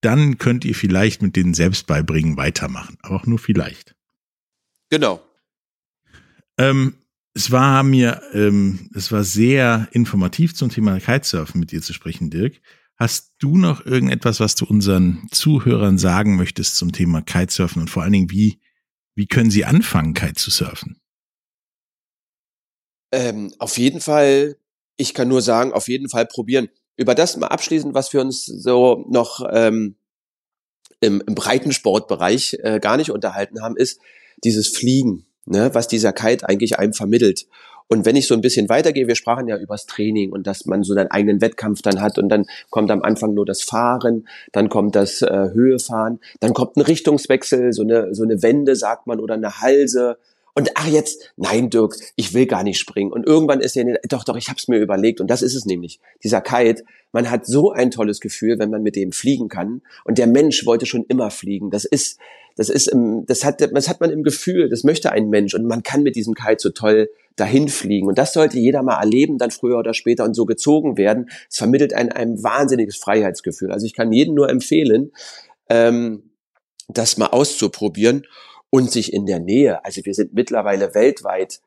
dann 0.00 0.38
könnt 0.38 0.64
ihr 0.64 0.74
vielleicht 0.74 1.22
mit 1.22 1.36
den 1.36 1.54
Selbstbeibringen 1.54 2.36
weitermachen. 2.36 2.98
Aber 3.02 3.16
auch 3.16 3.26
nur 3.26 3.38
vielleicht. 3.38 3.96
Genau. 4.90 5.22
Ähm, 6.58 6.94
es 7.38 7.52
war 7.52 7.84
mir, 7.84 8.20
ähm, 8.32 8.90
es 8.96 9.12
war 9.12 9.22
sehr 9.22 9.86
informativ 9.92 10.56
zum 10.56 10.70
Thema 10.70 10.98
Kitesurfen 10.98 11.60
mit 11.60 11.70
dir 11.70 11.80
zu 11.80 11.92
sprechen, 11.92 12.30
Dirk. 12.30 12.60
Hast 12.96 13.32
du 13.38 13.56
noch 13.56 13.86
irgendetwas, 13.86 14.40
was 14.40 14.56
du 14.56 14.64
unseren 14.64 15.28
Zuhörern 15.30 15.98
sagen 15.98 16.34
möchtest 16.34 16.74
zum 16.74 16.90
Thema 16.90 17.22
Kitesurfen 17.22 17.82
und 17.82 17.90
vor 17.90 18.02
allen 18.02 18.12
Dingen, 18.12 18.30
wie, 18.32 18.60
wie 19.14 19.28
können 19.28 19.52
sie 19.52 19.64
anfangen, 19.64 20.14
Kite 20.14 20.34
zu 20.34 20.50
surfen? 20.50 21.00
Ähm, 23.12 23.54
auf 23.60 23.78
jeden 23.78 24.00
Fall, 24.00 24.56
ich 24.96 25.14
kann 25.14 25.28
nur 25.28 25.40
sagen, 25.40 25.72
auf 25.72 25.86
jeden 25.86 26.08
Fall 26.08 26.26
probieren. 26.26 26.68
Über 26.96 27.14
das 27.14 27.36
mal 27.36 27.46
abschließend, 27.46 27.94
was 27.94 28.12
wir 28.12 28.20
uns 28.20 28.46
so 28.46 29.06
noch 29.08 29.48
ähm, 29.52 29.94
im, 30.98 31.22
im 31.24 31.36
Breitensportbereich 31.36 32.58
äh, 32.64 32.80
gar 32.80 32.96
nicht 32.96 33.12
unterhalten 33.12 33.62
haben, 33.62 33.76
ist 33.76 34.00
dieses 34.42 34.76
Fliegen 34.76 35.27
ne, 35.48 35.70
was 35.74 35.88
dieser 35.88 36.12
Kite 36.12 36.48
eigentlich 36.48 36.78
einem 36.78 36.92
vermittelt. 36.92 37.46
Und 37.88 38.04
wenn 38.04 38.16
ich 38.16 38.26
so 38.26 38.34
ein 38.34 38.42
bisschen 38.42 38.68
weitergehe, 38.68 39.08
wir 39.08 39.14
sprachen 39.14 39.48
ja 39.48 39.56
übers 39.56 39.86
Training 39.86 40.30
und 40.30 40.46
dass 40.46 40.66
man 40.66 40.82
so 40.82 40.94
einen 40.94 41.10
eigenen 41.10 41.40
Wettkampf 41.40 41.80
dann 41.80 42.02
hat 42.02 42.18
und 42.18 42.28
dann 42.28 42.44
kommt 42.68 42.90
am 42.90 43.02
Anfang 43.02 43.32
nur 43.32 43.46
das 43.46 43.62
Fahren, 43.62 44.28
dann 44.52 44.68
kommt 44.68 44.94
das 44.94 45.22
äh, 45.22 45.50
Höhefahren, 45.54 46.20
dann 46.40 46.52
kommt 46.52 46.76
ein 46.76 46.82
Richtungswechsel, 46.82 47.72
so 47.72 47.82
eine, 47.82 48.14
so 48.14 48.24
eine 48.24 48.42
Wende, 48.42 48.76
sagt 48.76 49.06
man, 49.06 49.20
oder 49.20 49.34
eine 49.34 49.60
Halse. 49.60 50.18
Und 50.54 50.70
ach 50.74 50.88
jetzt, 50.88 51.32
nein, 51.36 51.70
Dirk, 51.70 51.96
ich 52.16 52.34
will 52.34 52.46
gar 52.46 52.62
nicht 52.62 52.78
springen. 52.78 53.12
Und 53.12 53.26
irgendwann 53.26 53.60
ist 53.60 53.76
er, 53.76 53.98
doch, 54.08 54.24
doch, 54.24 54.36
ich 54.36 54.48
habe 54.48 54.58
es 54.58 54.68
mir 54.68 54.78
überlegt. 54.78 55.20
Und 55.20 55.28
das 55.28 55.42
ist 55.42 55.54
es 55.54 55.66
nämlich. 55.66 56.00
Dieser 56.24 56.40
Kite, 56.40 56.84
man 57.12 57.30
hat 57.30 57.46
so 57.46 57.70
ein 57.70 57.90
tolles 57.90 58.20
Gefühl, 58.20 58.58
wenn 58.58 58.70
man 58.70 58.82
mit 58.82 58.96
dem 58.96 59.12
fliegen 59.12 59.48
kann. 59.48 59.82
Und 60.04 60.18
der 60.18 60.26
Mensch 60.26 60.66
wollte 60.66 60.86
schon 60.86 61.04
immer 61.04 61.30
fliegen. 61.30 61.70
Das 61.70 61.84
ist, 61.84 62.18
das 62.56 62.68
ist 62.70 62.88
im, 62.88 63.24
das 63.26 63.44
hat, 63.44 63.60
das 63.60 63.88
hat 63.88 64.00
man 64.00 64.10
im 64.10 64.24
Gefühl, 64.24 64.68
das 64.68 64.82
möchte 64.82 65.12
ein 65.12 65.28
Mensch 65.28 65.54
und 65.54 65.64
man 65.64 65.84
kann 65.84 66.02
mit 66.02 66.16
diesem 66.16 66.34
Kite 66.34 66.56
so 66.58 66.70
toll 66.70 67.08
dahin 67.36 67.68
fliegen. 67.68 68.08
Und 68.08 68.18
das 68.18 68.32
sollte 68.32 68.58
jeder 68.58 68.82
mal 68.82 68.98
erleben, 68.98 69.38
dann 69.38 69.52
früher 69.52 69.78
oder 69.78 69.94
später 69.94 70.24
und 70.24 70.34
so 70.34 70.44
gezogen 70.44 70.96
werden. 70.98 71.30
Es 71.48 71.58
vermittelt 71.58 71.94
ein, 71.94 72.10
ein 72.10 72.42
wahnsinniges 72.42 72.96
Freiheitsgefühl. 72.96 73.70
Also 73.70 73.86
ich 73.86 73.94
kann 73.94 74.12
jedem 74.12 74.34
nur 74.34 74.50
empfehlen, 74.50 75.12
ähm, 75.68 76.32
das 76.88 77.16
mal 77.16 77.26
auszuprobieren 77.26 78.26
und 78.70 78.90
sich 78.90 79.12
in 79.12 79.26
der 79.26 79.40
Nähe, 79.40 79.84
also 79.84 80.04
wir 80.04 80.14
sind 80.14 80.34
mittlerweile 80.34 80.94
weltweit 80.94 81.60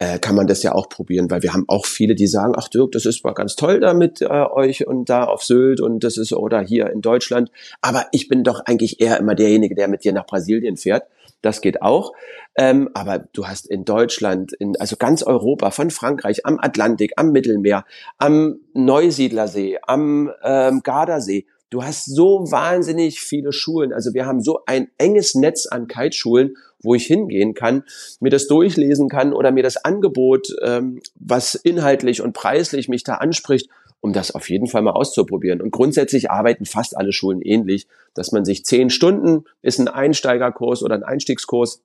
äh, 0.00 0.18
kann 0.18 0.34
man 0.34 0.46
das 0.46 0.62
ja 0.62 0.74
auch 0.74 0.88
probieren, 0.88 1.30
weil 1.30 1.42
wir 1.42 1.52
haben 1.52 1.66
auch 1.68 1.84
viele, 1.84 2.14
die 2.14 2.26
sagen, 2.26 2.54
ach 2.56 2.68
Dirk, 2.68 2.92
das 2.92 3.04
ist 3.04 3.22
mal 3.22 3.34
ganz 3.34 3.54
toll 3.54 3.80
da 3.80 3.92
mit 3.92 4.22
äh, 4.22 4.26
euch 4.26 4.86
und 4.86 5.10
da 5.10 5.24
auf 5.24 5.44
Sylt 5.44 5.80
und 5.80 6.02
das 6.02 6.16
ist 6.16 6.32
oder 6.32 6.60
hier 6.60 6.90
in 6.90 7.02
Deutschland, 7.02 7.50
aber 7.82 8.06
ich 8.10 8.26
bin 8.26 8.42
doch 8.42 8.62
eigentlich 8.64 9.00
eher 9.00 9.18
immer 9.18 9.34
derjenige, 9.34 9.74
der 9.74 9.88
mit 9.88 10.02
dir 10.02 10.14
nach 10.14 10.26
Brasilien 10.26 10.76
fährt. 10.76 11.04
Das 11.42 11.62
geht 11.62 11.80
auch. 11.80 12.12
Ähm, 12.56 12.90
aber 12.92 13.18
du 13.32 13.46
hast 13.46 13.66
in 13.66 13.84
Deutschland, 13.84 14.52
in, 14.52 14.76
also 14.78 14.96
ganz 14.96 15.22
Europa, 15.22 15.70
von 15.70 15.90
Frankreich, 15.90 16.44
am 16.44 16.58
Atlantik, 16.60 17.12
am 17.16 17.32
Mittelmeer, 17.32 17.84
am 18.18 18.60
Neusiedlersee, 18.74 19.78
am 19.86 20.30
ähm, 20.42 20.82
Gardasee, 20.82 21.46
du 21.70 21.82
hast 21.82 22.06
so 22.06 22.50
wahnsinnig 22.50 23.20
viele 23.20 23.52
Schulen. 23.52 23.92
Also 23.92 24.12
wir 24.12 24.26
haben 24.26 24.42
so 24.42 24.60
ein 24.66 24.88
enges 24.98 25.34
Netz 25.34 25.66
an 25.66 25.88
Kiteschulen 25.88 26.56
wo 26.82 26.94
ich 26.94 27.06
hingehen 27.06 27.54
kann, 27.54 27.84
mir 28.20 28.30
das 28.30 28.46
durchlesen 28.46 29.08
kann 29.08 29.32
oder 29.32 29.52
mir 29.52 29.62
das 29.62 29.84
Angebot, 29.84 30.48
ähm, 30.62 31.00
was 31.14 31.54
inhaltlich 31.54 32.22
und 32.22 32.32
preislich 32.32 32.88
mich 32.88 33.04
da 33.04 33.14
anspricht, 33.14 33.68
um 34.00 34.12
das 34.12 34.34
auf 34.34 34.48
jeden 34.48 34.66
Fall 34.66 34.82
mal 34.82 34.92
auszuprobieren. 34.92 35.60
Und 35.60 35.70
grundsätzlich 35.70 36.30
arbeiten 36.30 36.64
fast 36.64 36.96
alle 36.96 37.12
Schulen 37.12 37.42
ähnlich, 37.42 37.86
dass 38.14 38.32
man 38.32 38.44
sich 38.44 38.64
zehn 38.64 38.90
Stunden 38.90 39.44
ist 39.62 39.78
ein 39.78 39.88
Einsteigerkurs 39.88 40.82
oder 40.82 40.94
ein 40.94 41.04
Einstiegskurs 41.04 41.82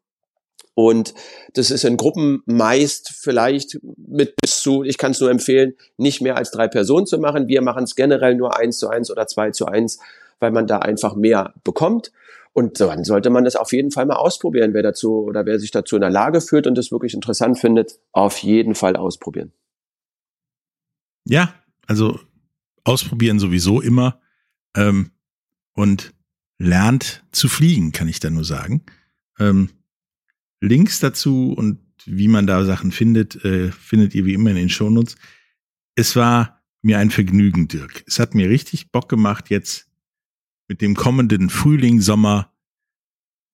und 0.75 1.13
das 1.53 1.71
ist 1.71 1.85
in 1.85 1.95
Gruppen 1.95 2.43
meist 2.45 3.09
vielleicht 3.09 3.79
mit 3.97 4.35
bis 4.35 4.59
zu, 4.59 4.83
ich 4.83 4.97
kann 4.97 5.11
es 5.11 5.21
nur 5.21 5.31
empfehlen, 5.31 5.73
nicht 5.97 6.21
mehr 6.21 6.35
als 6.35 6.51
drei 6.51 6.67
Personen 6.67 7.07
zu 7.07 7.17
machen. 7.17 7.47
Wir 7.47 7.61
machen 7.61 7.85
es 7.85 7.95
generell 7.95 8.35
nur 8.35 8.59
eins 8.59 8.77
zu 8.77 8.89
eins 8.89 9.09
oder 9.09 9.25
zwei 9.25 9.51
zu 9.51 9.65
eins, 9.67 9.99
weil 10.39 10.51
man 10.51 10.67
da 10.67 10.79
einfach 10.79 11.15
mehr 11.15 11.53
bekommt. 11.63 12.11
Und 12.51 12.79
dann 12.81 13.05
sollte 13.05 13.29
man 13.29 13.45
das 13.45 13.55
auf 13.55 13.71
jeden 13.71 13.91
Fall 13.91 14.05
mal 14.05 14.17
ausprobieren, 14.17 14.73
wer 14.73 14.83
dazu 14.83 15.23
oder 15.23 15.45
wer 15.45 15.59
sich 15.59 15.71
dazu 15.71 15.95
in 15.95 16.01
der 16.01 16.09
Lage 16.09 16.41
fühlt 16.41 16.67
und 16.67 16.77
das 16.77 16.91
wirklich 16.91 17.13
interessant 17.13 17.57
findet, 17.57 17.99
auf 18.11 18.38
jeden 18.39 18.75
Fall 18.75 18.97
ausprobieren. 18.97 19.53
Ja, 21.25 21.53
also 21.88 22.19
ausprobieren 22.83 23.39
sowieso 23.39 23.81
immer 23.81 24.19
ähm, 24.75 25.11
und 25.73 26.13
lernt 26.57 27.23
zu 27.31 27.47
fliegen, 27.47 27.93
kann 27.93 28.07
ich 28.09 28.19
da 28.19 28.29
nur 28.29 28.45
sagen. 28.45 28.83
Ähm, 29.39 29.69
Links 30.62 31.00
dazu 31.00 31.54
und 31.54 31.80
wie 32.06 32.28
man 32.28 32.48
da 32.48 32.63
Sachen 32.65 32.91
findet, 32.91 33.44
äh, 33.44 33.72
findet 33.72 34.13
ihr 34.15 34.26
wie 34.26 34.34
immer 34.34 34.52
in 34.52 34.56
den 34.56 34.70
Shownotes. 34.70 35.15
Es 35.96 36.15
war 36.15 36.62
mir 36.82 37.00
ein 37.00 37.10
Vergnügen, 37.10 37.68
Dirk. 37.68 38.04
Es 38.06 38.20
hat 38.20 38.36
mir 38.36 38.50
richtig 38.50 38.91
Bock 38.91 39.10
gemacht, 39.10 39.50
jetzt 39.50 39.89
mit 40.68 40.82
dem 40.82 40.96
kommenden 40.96 41.50
Frühling, 41.50 42.02
Sommer, 42.02 42.54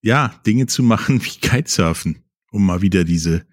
ja, 0.01 0.39
Dinge 0.45 0.67
zu 0.67 0.83
machen 0.83 1.23
wie 1.23 1.39
Kitesurfen, 1.39 2.23
um 2.51 2.65
mal 2.65 2.81
wieder 2.81 3.03
diese 3.03 3.45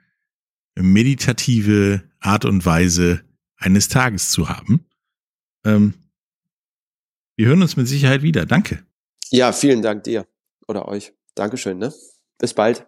meditative 0.74 2.02
Art 2.20 2.44
und 2.44 2.64
Weise 2.64 3.22
eines 3.56 3.88
Tages 3.88 4.30
zu 4.30 4.48
haben. 4.48 4.84
Ähm, 5.64 5.94
wir 7.36 7.46
hören 7.46 7.62
uns 7.62 7.76
mit 7.76 7.86
Sicherheit 7.86 8.22
wieder. 8.22 8.46
Danke. 8.46 8.84
Ja, 9.30 9.52
vielen 9.52 9.82
Dank 9.82 10.04
dir 10.04 10.26
oder 10.66 10.88
euch. 10.88 11.12
Dankeschön, 11.34 11.78
ne? 11.78 11.92
Bis 12.38 12.54
bald. 12.54 12.87